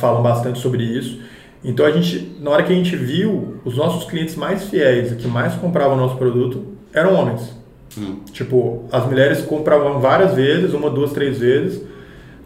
[0.00, 1.20] falam bastante sobre isso.
[1.64, 5.16] Então a gente, na hora que a gente viu, os nossos clientes mais fiéis e
[5.16, 6.64] que mais compravam o nosso produto
[6.94, 7.56] eram homens.
[7.98, 8.20] Hum.
[8.32, 11.82] Tipo, as mulheres compravam várias vezes, uma, duas, três vezes,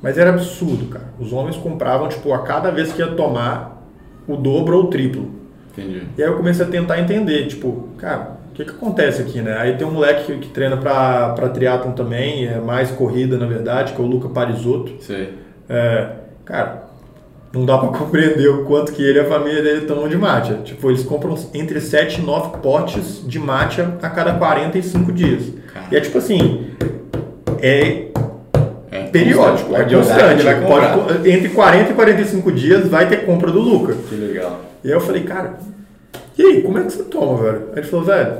[0.02, 1.14] Mas era absurdo, cara.
[1.20, 3.71] Os homens compravam, tipo, a cada vez que ia tomar,
[4.26, 5.28] o dobro ou o triplo.
[5.72, 6.02] Entendi.
[6.16, 9.56] E aí eu comecei a tentar entender, tipo, cara, o que, que acontece aqui, né?
[9.58, 13.46] Aí tem um moleque que, que treina pra, pra triatlon também, é mais corrida, na
[13.46, 14.92] verdade, que é o Luca Parisotto.
[15.00, 15.30] Sei.
[15.68, 16.08] É,
[16.44, 16.82] cara,
[17.52, 20.58] não dá pra compreender o quanto que ele e a família dele tomam de matcha.
[20.64, 25.52] Tipo, eles compram entre 7 e 9 potes de matcha a cada 45 dias.
[25.72, 25.86] Cara.
[25.90, 26.66] E é tipo assim,
[27.60, 28.11] É
[29.12, 30.42] periódico, é constante.
[30.42, 30.66] vai.
[30.66, 33.94] Pode, entre 40 e 45 dias vai ter compra do Luca.
[34.08, 34.60] Que legal.
[34.82, 35.58] E aí eu falei, cara,
[36.36, 37.68] e aí, como é que você toma, velho?
[37.72, 38.38] Aí ele falou, velho,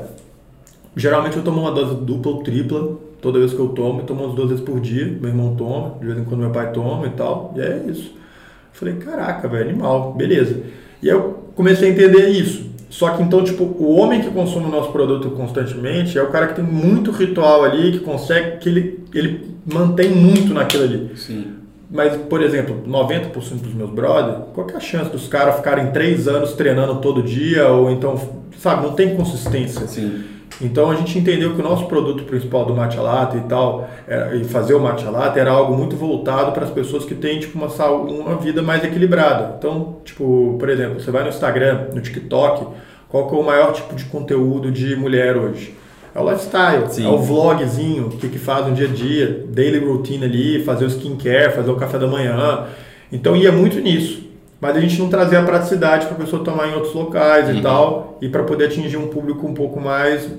[0.95, 4.23] geralmente eu tomo uma dose dupla ou tripla, toda vez que eu tomo, eu tomo
[4.23, 7.07] umas duas vezes por dia, meu irmão toma, de vez em quando meu pai toma
[7.07, 8.11] e tal, e é isso.
[8.11, 10.63] Eu falei, caraca, velho, animal, beleza.
[11.01, 12.73] E aí eu comecei a entender isso.
[12.89, 16.47] Só que então, tipo, o homem que consome o nosso produto constantemente é o cara
[16.47, 21.11] que tem muito ritual ali, que consegue, que ele, ele mantém muito naquilo ali.
[21.15, 21.53] Sim.
[21.91, 25.91] Mas, por exemplo, 90% dos meus brothers, qual que é a chance dos caras ficarem
[25.91, 27.67] três anos treinando todo dia?
[27.67, 28.19] Ou então,
[28.57, 29.85] sabe, não tem consistência.
[29.87, 30.23] Sim.
[30.61, 34.35] Então a gente entendeu que o nosso produto principal do Matcha Latte e tal, era-
[34.35, 37.57] e fazer o Matcha Latte era algo muito voltado para as pessoas que têm tipo,
[37.57, 39.55] uma, uma vida mais equilibrada.
[39.57, 42.67] Então, tipo, por exemplo, você vai no Instagram, no TikTok,
[43.09, 45.73] qual que é o maior tipo de conteúdo de mulher hoje?
[46.15, 47.05] É o lifestyle, Sim.
[47.05, 50.85] é o vlogzinho, o que, que faz no dia a dia, daily routine ali, fazer
[50.85, 52.67] o skincare, fazer o café da manhã.
[53.11, 54.21] Então ia muito nisso.
[54.61, 57.55] Mas a gente não trazia a praticidade para a pessoa tomar em outros locais Uhum.
[57.55, 60.29] e tal, e para poder atingir um público um pouco mais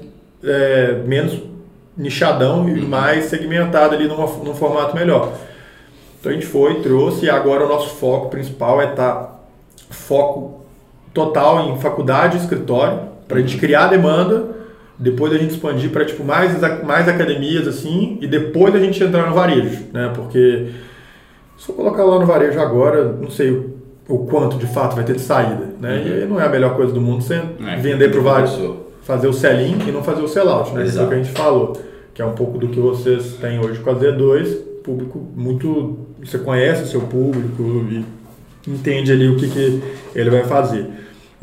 [0.43, 1.39] é, menos
[1.97, 5.33] nichadão e mais segmentado ali numa, num formato melhor.
[6.19, 9.45] Então a gente foi, trouxe e agora o nosso foco principal é estar
[9.91, 10.65] foco
[11.13, 14.47] total em faculdade e escritório para a gente criar demanda,
[14.99, 19.29] depois a gente expandir para tipo mais mais academias assim e depois a gente entrar
[19.29, 20.13] no varejo, né?
[20.15, 20.69] Porque
[21.59, 23.75] se eu colocar lá no varejo agora, não sei o,
[24.09, 26.03] o quanto de fato vai ter de saída, né?
[26.07, 28.85] E aí não é a melhor coisa do mundo você É, vender para o varejo
[29.05, 30.85] fazer o sell-in e não fazer o sell-out, né?
[30.85, 31.09] Isso é o Exato.
[31.09, 31.73] que a gente falou,
[32.13, 35.99] que é um pouco do que vocês têm hoje com a Z2, público muito...
[36.23, 38.03] Você conhece o seu público e
[38.67, 39.83] entende ali o que, que
[40.15, 40.87] ele vai fazer.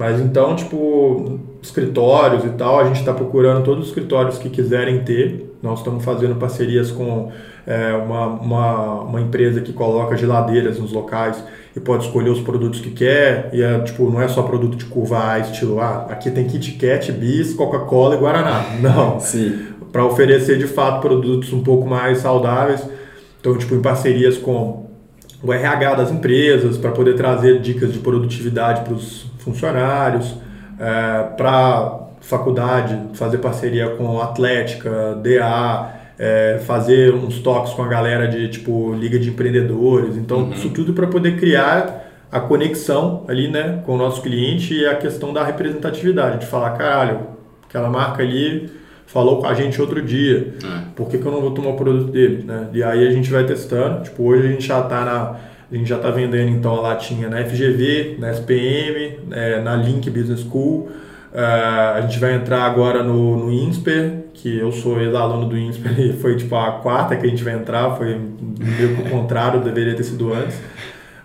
[0.02, 5.04] Mas então, tipo, escritórios e tal, a gente está procurando todos os escritórios que quiserem
[5.04, 5.56] ter.
[5.62, 7.32] Nós estamos fazendo parcerias com
[7.68, 11.44] é, uma, uma, uma empresa que coloca geladeiras nos locais
[11.76, 13.52] e pode escolher os produtos que quer.
[13.54, 16.08] E é, tipo, não é só produto de curva A, estilo A.
[16.10, 18.66] Aqui tem Kit Kat, Bis, Coca-Cola e Guaraná.
[18.82, 19.68] Não Sim.
[19.92, 22.84] para oferecer de fato produtos um pouco mais saudáveis.
[23.40, 24.90] Então, tipo, em parcerias com
[25.44, 30.36] o RH das empresas, para poder trazer dicas de produtividade para os funcionários,
[31.38, 38.48] para faculdade, fazer parceria com Atlética, DA, é, fazer uns toques com a galera de
[38.50, 40.16] tipo liga de empreendedores.
[40.18, 44.86] Então, isso tudo para poder criar a conexão ali, né, com o nosso cliente e
[44.86, 47.20] a questão da representatividade, de falar, caralho,
[47.68, 48.70] aquela marca ali
[49.06, 50.82] falou com a gente outro dia, É.
[50.96, 52.68] por que, que eu não vou tomar o produto dele, né?
[52.72, 55.36] E aí a gente vai testando, tipo, hoje a gente já tá na
[55.72, 60.10] a gente já está vendendo então a latinha na FGV, na SPM, é, na Link
[60.10, 60.90] Business School.
[61.34, 65.98] Uh, a gente vai entrar agora no, no INSPER, que eu sou ex-aluno do INSPER
[65.98, 68.20] e foi tipo a quarta que a gente vai entrar, foi
[68.60, 70.60] meio que o contrário, deveria ter sido antes.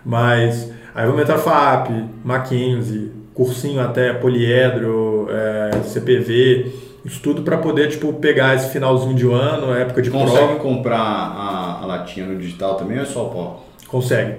[0.05, 1.89] Mas aí vamos entrar FAP,
[2.23, 6.71] Mackenzie, cursinho até Poliedro, é, CPV,
[7.03, 10.55] isso tudo para poder tipo, pegar esse finalzinho de ano, época de Consegue prova.
[10.59, 13.66] comprar a, a latinha no digital também ou é só o pó?
[13.87, 14.35] Consegue.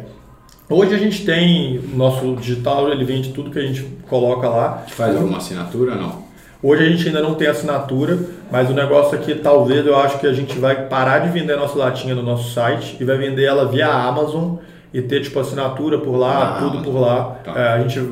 [0.71, 4.85] Hoje a gente tem, nosso digital, ele vende tudo que a gente coloca lá.
[4.89, 6.27] Faz alguma assinatura não?
[6.63, 8.19] Hoje a gente ainda não tem assinatura,
[8.51, 11.57] mas o negócio aqui, talvez eu acho que a gente vai parar de vender a
[11.57, 14.57] nossa latinha no nosso site e vai vender ela via Amazon
[14.93, 17.37] e ter tipo assinatura por lá, Ah, tudo por lá.
[17.45, 17.53] tá.
[17.59, 18.03] É, a gente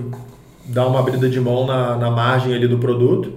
[0.66, 3.32] dá uma abrida de mão na, na margem ali do produto,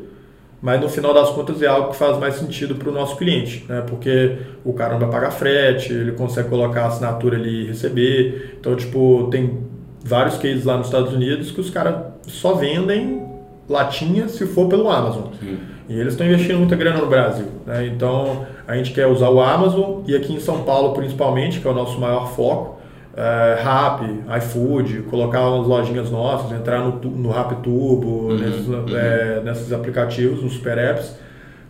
[0.61, 3.65] mas no final das contas é algo que faz mais sentido para o nosso cliente,
[3.67, 3.81] né?
[3.87, 8.57] Porque o cara não vai pagar frete, ele consegue colocar a assinatura ali e receber.
[8.59, 9.57] Então, tipo, tem
[10.03, 11.95] vários cases lá nos Estados Unidos que os caras
[12.27, 13.25] só vendem
[13.69, 15.31] latinha se for pelo Amazon.
[15.39, 15.59] Sim.
[15.87, 17.45] E eles estão investindo muita grana no Brasil.
[17.65, 17.87] Né?
[17.87, 21.71] Então a gente quer usar o Amazon e aqui em São Paulo principalmente, que é
[21.71, 22.78] o nosso maior foco,
[23.19, 24.01] é, Rap,
[24.37, 30.53] iFood, colocar umas lojinhas nossas, entrar no, no Rap Turbo, nesses, é, nesses aplicativos, nos
[30.53, 31.17] super apps,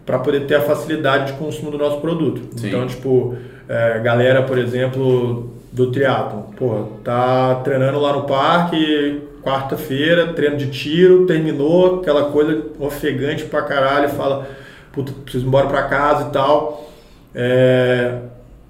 [0.06, 2.40] para poder ter a facilidade de consumo do nosso produto.
[2.56, 2.68] Sim.
[2.68, 3.36] Então, tipo,
[3.68, 10.70] é, galera, por exemplo, do triatlon, porra, tá treinando lá no parque, quarta-feira, treino de
[10.70, 14.48] tiro, terminou, aquela coisa ofegante pra caralho, fala,
[14.92, 16.92] puta, preciso ir embora pra casa e tal.
[17.34, 18.20] É,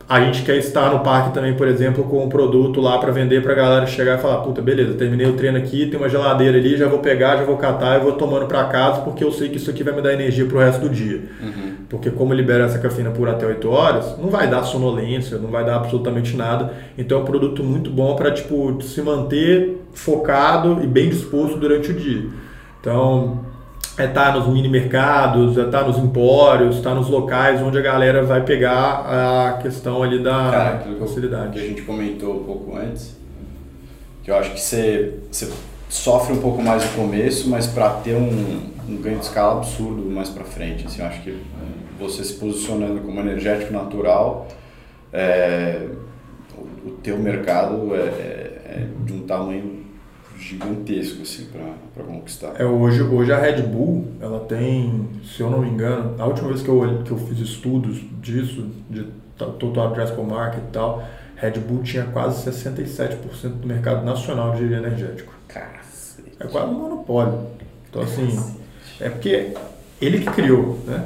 [0.10, 3.44] a gente quer estar no parque também, por exemplo, com um produto lá para vender
[3.44, 6.58] para a galera chegar e falar, puta, beleza, terminei o treino aqui, tem uma geladeira
[6.58, 9.50] ali, já vou pegar, já vou catar e vou tomando para casa porque eu sei
[9.50, 11.22] que isso aqui vai me dar energia para o resto do dia.
[11.40, 11.74] Uhum.
[11.88, 15.64] Porque como libera essa cafeína por até 8 horas, não vai dar sonolência, não vai
[15.64, 16.74] dar absolutamente nada.
[16.98, 21.92] Então é um produto muito bom para tipo se manter focado e bem disposto durante
[21.92, 22.26] o dia.
[22.82, 23.46] Então,
[24.00, 27.62] é estar tá nos mini mercados, é estar tá nos empórios, estar tá nos locais
[27.62, 31.52] onde a galera vai pegar a questão ali da Cara, facilidade.
[31.52, 33.18] Que a gente comentou um pouco antes,
[34.24, 35.52] que eu acho que você, você
[35.90, 40.10] sofre um pouco mais no começo, mas para ter um, um, ganho de escala absurdo
[40.10, 40.88] mais para frente.
[40.88, 41.38] Assim, eu acho que
[42.00, 44.48] você se posicionando como energético natural,
[45.12, 45.88] é,
[46.58, 49.89] o, o teu mercado é, é, é de um tamanho
[50.40, 51.48] gigantesco assim
[51.94, 52.54] para conquistar.
[52.58, 56.48] É hoje hoje a Red Bull ela tem, se eu não me engano, a última
[56.48, 59.06] vez que eu que eu fiz estudos disso de
[59.38, 61.04] total addressable market e tal,
[61.36, 63.18] Red Bull tinha quase 67%
[63.62, 65.34] do mercado nacional de energético.
[65.48, 66.32] Cacete.
[66.40, 67.48] É quase um monopólio.
[67.90, 68.58] Então assim, Cacete.
[69.02, 69.54] é porque
[70.02, 71.04] ele que criou, né?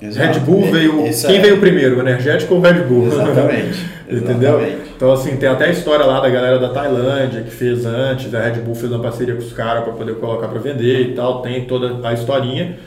[0.00, 0.38] Exato.
[0.38, 1.06] Red Bull veio.
[1.06, 1.40] Isso quem é...
[1.40, 3.06] veio primeiro, o energético ou o Red Bull?
[3.06, 3.90] Exatamente.
[4.10, 4.60] Entendeu?
[4.60, 4.92] Exatamente.
[4.96, 8.40] Então, assim, tem até a história lá da galera da Tailândia que fez antes, a
[8.40, 11.42] Red Bull fez uma parceria com os caras para poder colocar para vender e tal,
[11.42, 12.78] tem toda a historinha.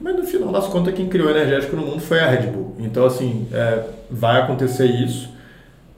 [0.00, 2.76] Mas no final das contas, quem criou o energético no mundo foi a Red Bull.
[2.78, 5.36] Então, assim, é, vai acontecer isso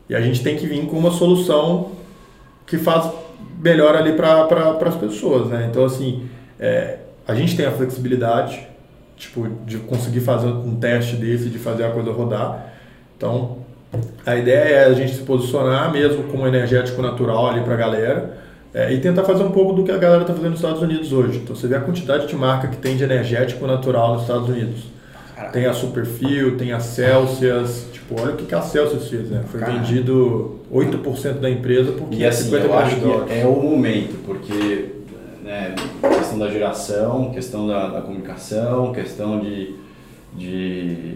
[0.08, 1.92] e a gente tem que vir com uma solução
[2.66, 3.12] que faz
[3.62, 5.68] melhor ali para pra, as pessoas, né?
[5.70, 6.28] Então, assim,
[6.58, 8.66] é, a gente tem a flexibilidade,
[9.16, 12.72] tipo, de conseguir fazer um teste desse, de fazer a coisa rodar.
[13.16, 13.57] Então,
[14.26, 18.38] a ideia é a gente se posicionar mesmo como energético natural ali para a galera
[18.74, 21.12] é, e tentar fazer um pouco do que a galera está fazendo nos Estados Unidos
[21.12, 21.38] hoje.
[21.38, 24.84] Então, você vê a quantidade de marca que tem de energético natural nos Estados Unidos.
[25.34, 25.52] Caraca.
[25.52, 27.86] Tem a Superfio, tem a Celsius.
[27.92, 29.42] Tipo, olha o que a Celsius fez, né?
[29.50, 29.78] Foi Caraca.
[29.78, 34.90] vendido 8% da empresa porque e assim, 50 eu acho que é o momento, porque
[35.42, 35.74] né,
[36.18, 39.74] questão da geração, questão da, da comunicação, questão de,
[40.34, 41.14] de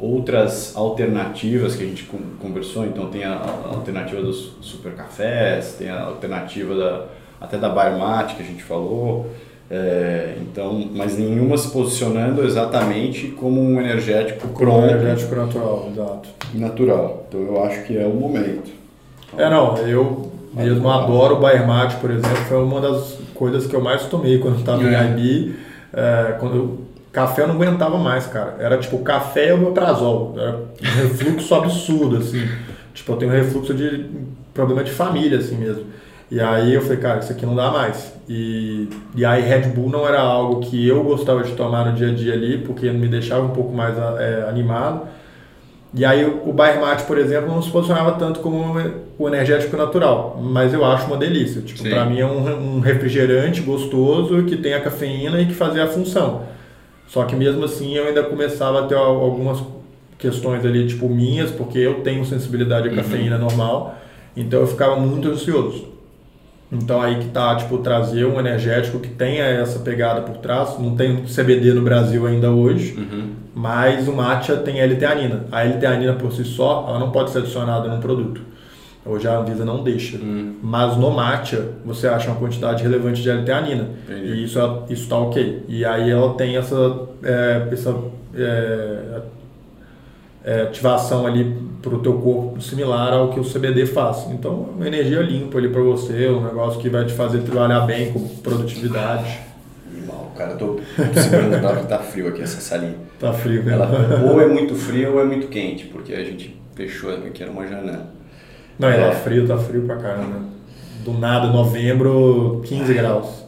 [0.00, 2.08] outras alternativas que a gente
[2.40, 7.06] conversou, então tem a, alternativa dos super cafés, tem a alternativa da,
[7.40, 9.26] até da Biomat que a gente falou,
[9.70, 14.86] é, então, mas nenhuma se posicionando exatamente como um energético pronto.
[14.86, 16.28] Um energético natural, exato.
[16.54, 17.24] Natural.
[17.28, 18.70] Então eu acho que é o momento.
[19.36, 23.80] é, não, eu mesmo adoro o Biomat, por exemplo, foi uma das coisas que eu
[23.80, 25.04] mais tomei quando estava é.
[25.04, 25.54] em IB.
[25.92, 26.78] É, quando eu,
[27.12, 28.56] café eu não aguentava mais, cara.
[28.58, 30.34] Era tipo café e o meu prazol.
[30.36, 32.46] Era um refluxo absurdo, assim.
[32.94, 34.06] Tipo, eu tenho refluxo de
[34.52, 35.84] problema de família, assim mesmo.
[36.30, 38.12] E aí eu falei, cara, isso aqui não dá mais.
[38.28, 42.08] E, e aí Red Bull não era algo que eu gostava de tomar no dia
[42.08, 45.08] a dia ali, porque me deixava um pouco mais é, animado.
[45.92, 48.76] E aí o Bairmate, por exemplo, não se posicionava tanto como
[49.18, 51.60] o energético natural, mas eu acho uma delícia.
[51.62, 55.82] Tipo, para mim é um, um, refrigerante gostoso que tem a cafeína e que fazia
[55.82, 56.42] a função.
[57.10, 59.60] Só que mesmo assim eu ainda começava a ter algumas
[60.16, 62.96] questões ali, tipo minhas, porque eu tenho sensibilidade à uhum.
[62.96, 63.42] cafeína uhum.
[63.42, 63.98] normal,
[64.36, 65.88] então eu ficava muito ansioso.
[66.70, 70.78] Então aí que tá, tipo, trazer um energético que tenha essa pegada por trás.
[70.78, 73.30] Não tem CBD no Brasil ainda hoje, uhum.
[73.52, 75.46] mas o matcha tem L-teanina.
[75.50, 78.40] A L-teanina por si só, ela não pode ser adicionada num produto.
[79.04, 80.18] Hoje a Anvisa não deixa.
[80.18, 80.56] Uhum.
[80.62, 83.88] Mas no matcha, você acha uma quantidade relevante de L-teanina.
[84.08, 85.64] E isso, é, isso tá ok.
[85.68, 87.96] E aí ela tem essa, é, essa
[88.34, 89.20] é,
[90.44, 94.26] é, ativação ali para o teu corpo similar ao que o CBD faz.
[94.30, 98.12] Então, uma energia limpa ali para você, um negócio que vai te fazer trabalhar bem
[98.12, 99.40] com produtividade.
[99.90, 100.80] Animal, cara, eu tô
[101.18, 102.96] segurando porque tá frio aqui essa salinha.
[103.18, 103.88] Tá frio, Ela,
[104.30, 107.66] ou é muito frio ou é muito quente, porque a gente fechou aqui, era uma
[107.66, 108.19] janela.
[108.80, 110.40] Não, é, tá frio, tá frio pra caramba.
[111.04, 113.44] Do nada, novembro, 15 graus.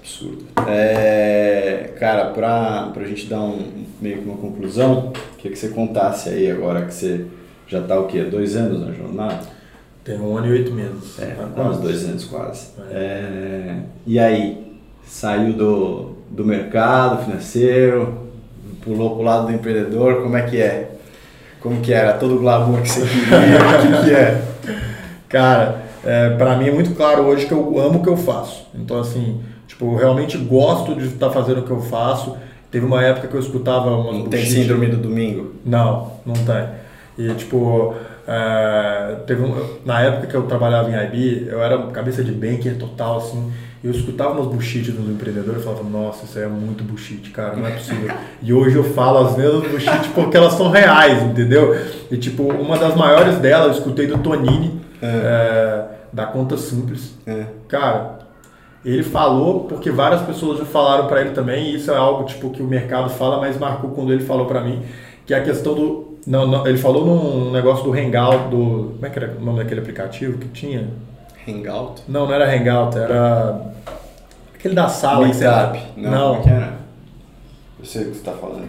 [0.00, 0.44] Absurdo.
[0.66, 6.28] É, cara, pra, pra gente dar um, meio que uma conclusão, queria que você contasse
[6.28, 7.24] aí agora que você
[7.68, 8.24] já está o quê?
[8.24, 9.40] Dois anos na jornada?
[10.02, 11.20] Tem um ano e oito meses.
[11.20, 12.66] É, tá quase dois anos quase.
[12.90, 12.94] É.
[12.94, 18.28] É, e aí, saiu do, do mercado financeiro,
[18.82, 20.90] pulou para o lado do empreendedor, como é que é?
[21.60, 22.14] Como que era?
[22.14, 24.48] Todo o glamour que você queria, o que, que é?
[25.34, 28.68] Cara, é, para mim é muito claro hoje que eu amo o que eu faço.
[28.72, 32.36] Então, assim, tipo, eu realmente gosto de estar tá fazendo o que eu faço.
[32.70, 35.56] Teve uma época que eu escutava umas Não tem síndrome do domingo?
[35.64, 36.68] Não, não tem.
[37.18, 37.96] E, tipo,
[38.28, 42.78] É, teve um, na época que eu trabalhava em IB, eu era cabeça de banker
[42.78, 43.52] total, assim.
[43.82, 47.56] Eu escutava umas bullshit dos empreendedores e falava, nossa, isso aí é muito bullshit, cara,
[47.56, 48.08] não é possível.
[48.40, 51.76] e hoje eu falo as mesmas bullshit porque elas são reais, entendeu?
[52.08, 55.08] E tipo, uma das maiores delas eu escutei do Tonini, é.
[55.08, 57.14] É, da Conta Simples.
[57.26, 57.46] É.
[57.68, 58.18] Cara,
[58.84, 62.50] ele falou porque várias pessoas já falaram para ele também, e isso é algo tipo
[62.50, 64.82] que o mercado fala, mas marcou quando ele falou para mim,
[65.26, 68.94] que é a questão do não, não, ele falou num negócio do Hangout, do.
[68.94, 70.88] Como é que era o nome daquele aplicativo que tinha?
[71.46, 72.02] Hangout?
[72.08, 73.60] Não, não era Hangout, era.
[74.54, 75.26] Aquele da sala.
[75.26, 75.78] Meetup.
[75.96, 76.28] Não, não.
[76.36, 76.72] Como é que era?
[77.78, 78.68] Eu sei o que você está falando.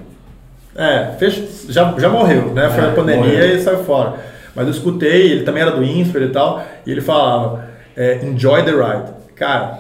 [0.76, 2.70] É, fez, já, já morreu, né?
[2.70, 3.56] Foi é, a pandemia morreu.
[3.56, 4.35] e saiu fora.
[4.56, 7.66] Mas eu escutei, ele também era do Insper e tal, e ele falava:
[7.96, 9.14] é, enjoy the ride.
[9.36, 9.80] Cara,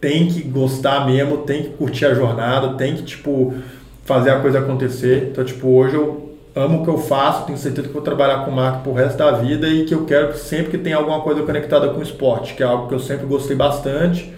[0.00, 3.54] tem que gostar mesmo, tem que curtir a jornada, tem que, tipo,
[4.04, 5.28] fazer a coisa acontecer.
[5.30, 8.50] Então, tipo, hoje eu amo o que eu faço, tenho certeza que vou trabalhar com
[8.50, 11.42] marca pro resto da vida e que eu quero que sempre que tenha alguma coisa
[11.42, 14.32] conectada com o esporte, que é algo que eu sempre gostei bastante.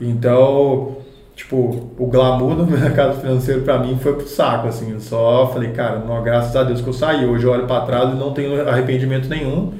[0.00, 0.98] Então,
[1.40, 4.92] tipo, o glamour do mercado financeiro para mim foi pro saco, assim.
[4.92, 7.24] Eu só falei, cara, não, graças a Deus que eu saí.
[7.24, 9.72] Hoje eu olho para trás e não tenho arrependimento nenhum,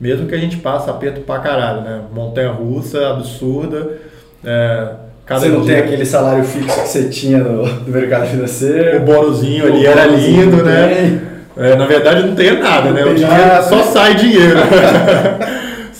[0.00, 2.02] mesmo que a gente passe aperto pra caralho, né?
[2.14, 3.98] Montanha russa, absurda.
[4.44, 4.88] É,
[5.24, 5.76] Cada você não dia...
[5.76, 8.98] tem aquele salário fixo que você tinha no, no mercado financeiro.
[8.98, 11.22] O bônusinho ali era lindo, né?
[11.56, 13.04] É, na verdade não tem nada, né?
[13.04, 14.58] O dinheiro só sai dinheiro.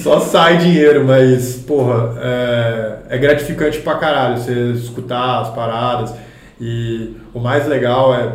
[0.09, 6.15] só sai dinheiro, mas, porra, é, é, gratificante pra caralho você escutar as paradas.
[6.59, 8.33] E o mais legal é,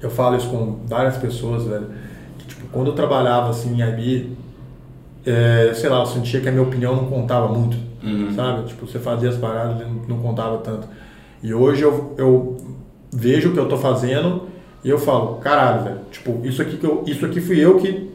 [0.00, 1.88] eu falo isso com várias pessoas, velho,
[2.38, 4.36] que, tipo, quando eu trabalhava assim em IB,
[5.26, 8.32] é, sei lá, eu sentia que a minha opinião não contava muito uhum.
[8.34, 8.68] sabe?
[8.68, 10.88] Tipo, você fazia as paradas e não contava tanto.
[11.42, 12.56] E hoje eu, eu
[13.12, 14.48] vejo o que eu tô fazendo
[14.84, 18.09] e eu falo, caralho, velho, tipo, isso aqui, que eu, isso aqui fui eu que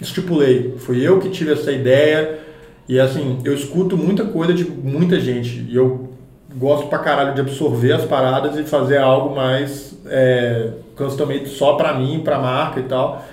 [0.00, 2.40] estipulei, fui eu que tive essa ideia
[2.88, 6.10] e assim, eu escuto muita coisa de muita gente e eu
[6.56, 11.94] gosto pra caralho de absorver as paradas e fazer algo mais é, custom só pra
[11.94, 13.24] mim, pra marca e tal.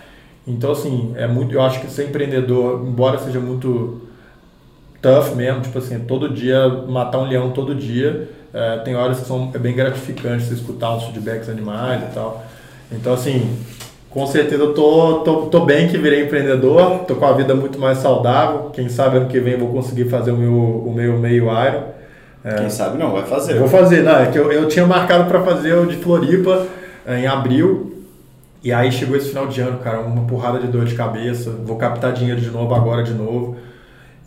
[0.47, 4.01] Então, assim, é muito, eu acho que ser empreendedor, embora seja muito
[5.01, 8.29] tough mesmo, tipo assim, todo dia, matar um leão todo dia.
[8.53, 12.43] É, tem horas que são é bem gratificantes você escutar os feedbacks animais e tal.
[12.91, 13.55] Então, assim,
[14.11, 17.79] com certeza eu tô, tô, tô bem que virei empreendedor, tô com a vida muito
[17.79, 18.69] mais saudável.
[18.73, 21.83] Quem sabe ano que vem eu vou conseguir fazer o meu, o meu meio Iron.
[22.43, 23.57] É, Quem sabe não, vai fazer.
[23.57, 26.67] Vou fazer, não, é que eu, eu tinha marcado para fazer o de Floripa
[27.05, 28.03] é, em abril.
[28.61, 31.49] E aí chegou esse final de ano, cara, uma porrada de dor de cabeça.
[31.63, 33.55] Vou captar dinheiro de novo agora de novo.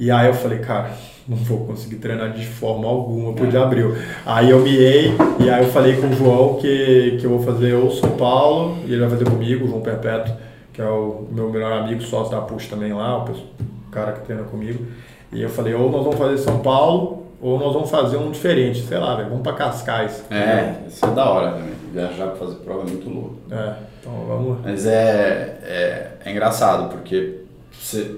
[0.00, 0.90] E aí eu falei, cara,
[1.26, 3.96] não vou conseguir treinar de forma alguma por de abril.
[4.26, 7.74] Aí eu miei e aí eu falei com o João que, que eu vou fazer
[7.74, 10.34] o São Paulo e ele vai fazer comigo, o João Perpétuo,
[10.72, 14.42] que é o meu melhor amigo, sócio da Push também lá, o cara que treina
[14.44, 14.84] comigo.
[15.32, 18.82] E eu falei, ou nós vamos fazer São Paulo, ou nós vamos fazer um diferente,
[18.82, 20.24] sei lá, véio, vamos para Cascais.
[20.30, 21.74] É, isso é da hora também.
[21.92, 23.36] Viajar para fazer prova é muito louco.
[23.50, 24.58] É, então vamos.
[24.62, 27.40] Mas é, é, é engraçado, porque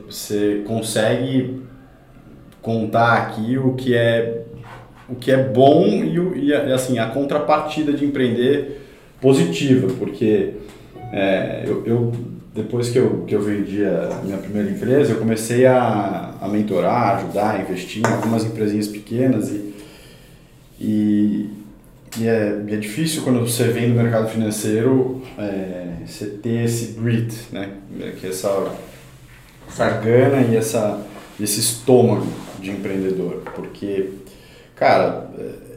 [0.09, 1.63] você consegue
[2.67, 4.43] contar aqui o que é
[5.09, 8.83] o que é bom e, e assim a contrapartida de empreender
[9.21, 10.55] positiva, porque
[11.13, 12.13] é, eu, eu,
[12.53, 17.19] depois que eu, que eu vendi a minha primeira empresa, eu comecei a, a mentorar,
[17.19, 19.75] ajudar, investir em algumas empresinhas pequenas e,
[20.81, 21.51] e,
[22.19, 27.33] e é, é, difícil quando você vem no mercado financeiro é, você ter esse grit,
[27.53, 27.71] né?
[28.21, 28.73] Que é essa,
[29.69, 31.01] essa gana e essa,
[31.41, 32.27] esse estômago
[32.61, 34.11] de empreendedor, porque,
[34.75, 35.31] cara,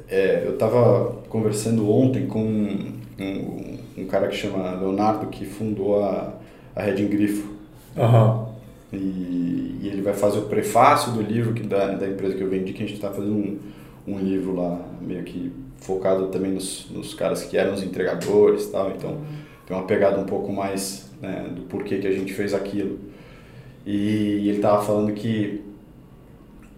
[0.10, 6.04] é, é eu estava conversando ontem com um, um, cara que chama Leonardo, que fundou
[6.04, 6.34] a,
[6.76, 7.50] a Red Grifo.
[7.96, 8.50] Uhum.
[8.92, 12.50] E, e, ele vai fazer o prefácio do livro que da, da empresa que eu
[12.50, 13.58] vendi, que a gente está fazendo um,
[14.08, 18.72] um livro lá, meio que focado também nos, nos caras que eram os entregadores e
[18.72, 19.18] tal, então
[19.65, 23.00] tem uma pegada um pouco mais né, do porquê que a gente fez aquilo.
[23.86, 25.62] E ele estava falando que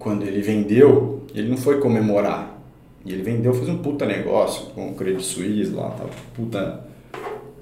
[0.02, 2.60] quando ele vendeu, ele não foi comemorar.
[3.06, 6.84] E ele vendeu, fez um puta negócio com o Credit Suisse lá, tava puta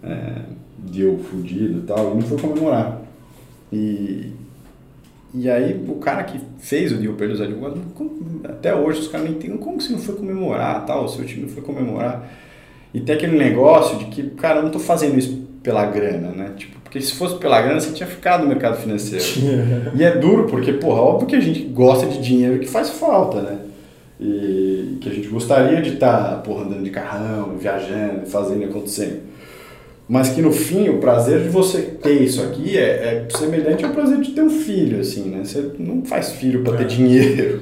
[0.02, 0.42] é,
[0.78, 3.02] deu fudido e tal, e não foi comemorar.
[3.72, 4.32] E,
[5.34, 7.82] e aí o cara que fez o deal pelos advogados,
[8.46, 11.44] até hoje os caras não entendem como você não foi comemorar tal, o seu time
[11.44, 12.32] não foi comemorar.
[12.94, 16.52] E tem aquele negócio de que, cara, eu não tô fazendo isso pela grana, né?
[16.58, 19.24] Tipo, porque se fosse pela grana, você tinha ficado no mercado financeiro.
[19.96, 23.42] e é duro, porque, porra, óbvio que a gente gosta de dinheiro que faz falta,
[23.42, 23.60] né?
[24.20, 29.22] E que a gente gostaria de estar, tá, porra, andando de carrão, viajando, fazendo acontecendo.
[30.08, 33.92] mas que no fim o prazer de você ter isso aqui é, é semelhante ao
[33.92, 35.44] prazer de ter um filho, assim, né?
[35.44, 36.88] Você não faz filho para ter é.
[36.88, 37.62] dinheiro.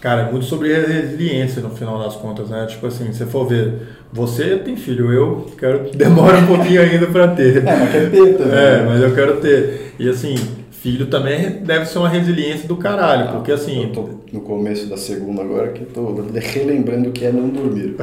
[0.00, 2.66] Cara, é muito sobre resiliência no final das contas, né?
[2.66, 3.82] Tipo assim, se for ver,
[4.12, 7.58] você tem filho, eu quero demora um pouquinho ainda para ter.
[7.58, 8.58] É, mas quer ter também.
[8.58, 9.94] É, mas eu quero ter.
[9.98, 10.36] E assim,
[10.70, 13.84] filho também deve ser uma resiliência do caralho, ah, porque assim.
[13.84, 17.96] Eu tô no começo da segunda agora que tô relembrando o que é não dormir.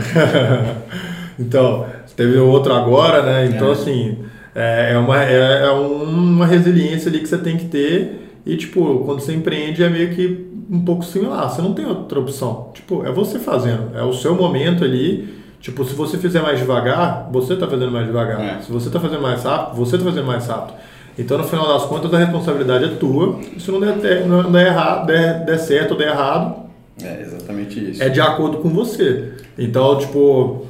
[1.40, 1.86] então,
[2.16, 3.46] teve outro agora, né?
[3.46, 3.72] Então, é.
[3.72, 4.18] assim,
[4.54, 8.25] é, é, uma, é, é uma resiliência ali que você tem que ter.
[8.46, 11.50] E, tipo, quando você empreende é meio que um pouco similar.
[11.50, 12.70] Você não tem outra opção.
[12.74, 13.96] Tipo, é você fazendo.
[13.96, 15.44] É o seu momento ali.
[15.60, 18.40] Tipo, se você fizer mais devagar, você está fazendo mais devagar.
[18.40, 18.62] É.
[18.62, 20.76] Se você está fazendo mais rápido, você está fazendo mais rápido.
[21.18, 23.40] Então, no final das contas, a responsabilidade é tua.
[23.58, 26.66] Se não der, não der, errado, der, der certo ou der errado,
[27.02, 28.04] é exatamente isso.
[28.04, 29.34] É de acordo com você.
[29.58, 30.66] Então, tipo,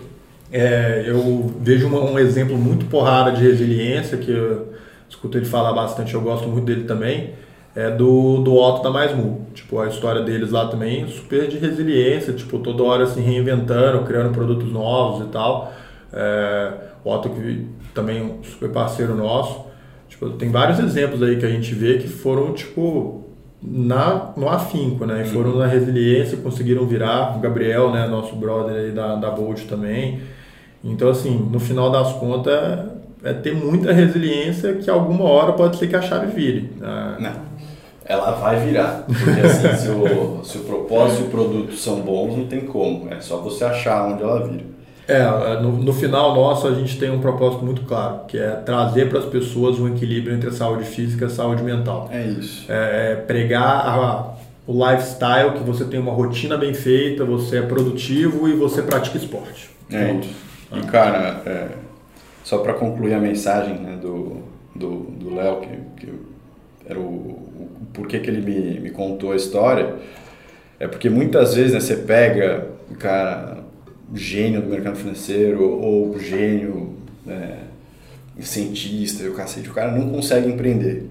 [0.51, 4.73] é, eu vejo uma, um exemplo muito porrada de resiliência, que eu
[5.09, 7.31] escuto ele falar bastante, eu gosto muito dele também,
[7.75, 9.45] é do, do Otto da Mais Mu.
[9.53, 14.31] Tipo, a história deles lá também, super de resiliência, tipo, toda hora se reinventando, criando
[14.31, 15.73] produtos novos e tal.
[16.13, 16.71] É,
[17.03, 19.65] o Otto que também é um super parceiro nosso.
[20.07, 23.25] Tipo, tem vários exemplos aí que a gente vê que foram, tipo,
[23.61, 25.23] na, no afinco, né?
[25.23, 27.35] E foram na resiliência, conseguiram virar.
[27.35, 28.07] O Gabriel, né?
[28.07, 30.21] Nosso brother aí da, da Bolt também.
[30.81, 32.85] Então, assim, no final das contas,
[33.23, 36.69] é ter muita resiliência que alguma hora pode ser que a chave vire.
[36.77, 37.17] Né?
[37.19, 37.54] Não.
[38.05, 39.05] Ela vai virar.
[39.07, 43.11] Porque assim, se, o, se o propósito e o produto são bons, não tem como.
[43.11, 44.63] É só você achar onde ela vira.
[45.07, 49.07] É, no, no final nosso a gente tem um propósito muito claro, que é trazer
[49.07, 52.09] para as pessoas um equilíbrio entre a saúde física e a saúde mental.
[52.11, 52.65] É isso.
[52.71, 54.33] É, é pregar a,
[54.65, 59.17] o lifestyle, que você tem uma rotina bem feita, você é produtivo e você pratica
[59.17, 59.69] esporte.
[59.91, 60.33] É isso.
[60.73, 61.67] E cara, é,
[62.43, 66.13] só para concluir a mensagem né, do do Léo, que, que
[66.87, 69.95] era o, o porquê que ele me, me contou a história,
[70.79, 72.67] é porque muitas vezes né, você pega,
[72.99, 73.63] cara,
[74.13, 77.59] gênio do mercado financeiro ou o gênio né,
[78.39, 81.09] cientista e o cacete, o cara não consegue empreender.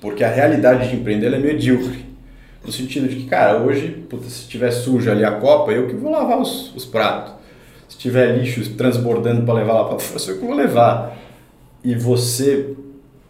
[0.00, 2.04] Porque a realidade de empreender é medíocre.
[2.64, 5.94] No sentido de que, cara, hoje, puta, se tiver sujo ali a copa, eu que
[5.94, 7.34] vou lavar os, os pratos.
[7.88, 11.16] Se tiver lixo transbordando para levar lá para fora, eu que vou levar.
[11.84, 12.74] E você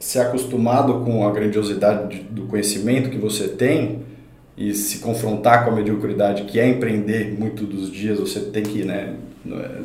[0.02, 4.00] ser acostumado com a grandiosidade do conhecimento que você tem,
[4.56, 8.84] e se confrontar com a mediocridade que é empreender muito dos dias, você tem que,
[8.84, 9.14] né?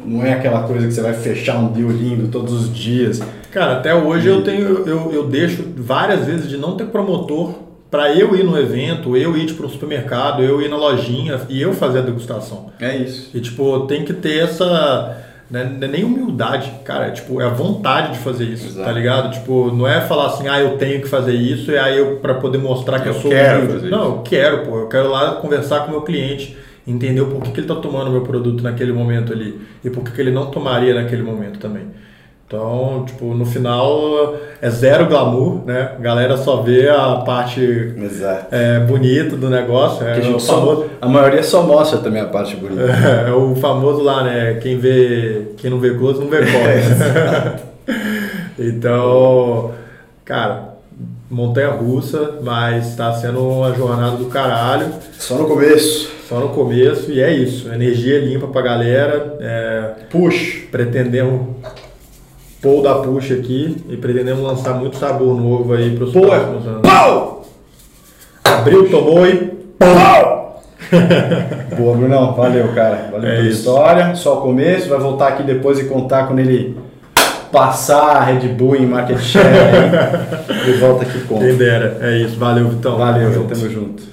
[0.05, 3.22] Não é, é aquela coisa que você vai fechar um deal lindo todos os dias.
[3.51, 4.32] Cara, até hoje e...
[4.32, 7.53] eu tenho, eu, eu deixo várias vezes de não ter promotor
[7.89, 11.39] para eu ir no evento, eu ir para tipo, o supermercado, eu ir na lojinha
[11.47, 12.72] e eu fazer a degustação.
[12.80, 13.30] É isso.
[13.34, 17.50] E tipo, tem que ter essa não é nem humildade, cara, é, tipo, é a
[17.50, 18.86] vontade de fazer isso, tá Exato.
[18.86, 19.34] tá ligado?
[19.34, 22.34] Tipo, não é falar assim, ah, eu tenho que fazer isso, e aí eu, para
[22.34, 23.89] poder mostrar que eu, eu sou humilde.
[23.89, 27.52] Não, eu quero, pô, eu quero lá conversar com o meu cliente, entender o porquê
[27.52, 30.52] que ele tá tomando o meu produto naquele momento ali, e por que ele não
[30.52, 31.88] tomaria naquele momento também.
[32.48, 35.91] Então, tipo, no final é zero glamour, né?
[36.00, 37.93] A galera só vê a parte
[38.50, 40.08] é, bonita do negócio.
[40.08, 40.86] É, a, famoso...
[41.02, 42.84] a maioria só mostra também a parte bonita.
[42.84, 44.60] É, é, o famoso lá, né?
[44.62, 47.62] Quem vê, quem não vê close não vê close.
[48.58, 49.74] então,
[50.24, 50.76] cara,
[51.30, 54.88] montanha russa, mas está sendo uma jornada do caralho.
[55.20, 56.16] Só no começo.
[56.30, 57.70] Só no começo, e é isso.
[57.74, 59.38] Energia limpa pra galera.
[59.41, 60.62] É, Puxa!
[60.72, 61.58] Pretendemos
[62.68, 66.68] Paul da Puxa aqui e pretendemos lançar muito sabor novo aí para os é próximos
[66.68, 66.82] anos.
[66.82, 67.45] Pau!
[68.43, 69.38] Abriu, tomou e
[69.80, 70.61] pau!
[71.78, 72.34] Boa, Brunão.
[72.34, 73.09] Valeu, cara.
[73.09, 73.59] Valeu é pela isso.
[73.59, 74.15] história.
[74.15, 74.89] Só o começo.
[74.89, 76.78] Vai voltar aqui depois e contar quando ele
[77.51, 79.47] passar a Red Bull em market share.
[79.47, 80.68] Aí.
[80.68, 81.39] Ele volta aqui com.
[81.39, 81.97] Quem dera.
[82.01, 82.38] É isso.
[82.38, 82.97] Valeu, Vitão.
[82.97, 83.55] Valeu, tamo junto.
[83.55, 84.03] Tamo junto.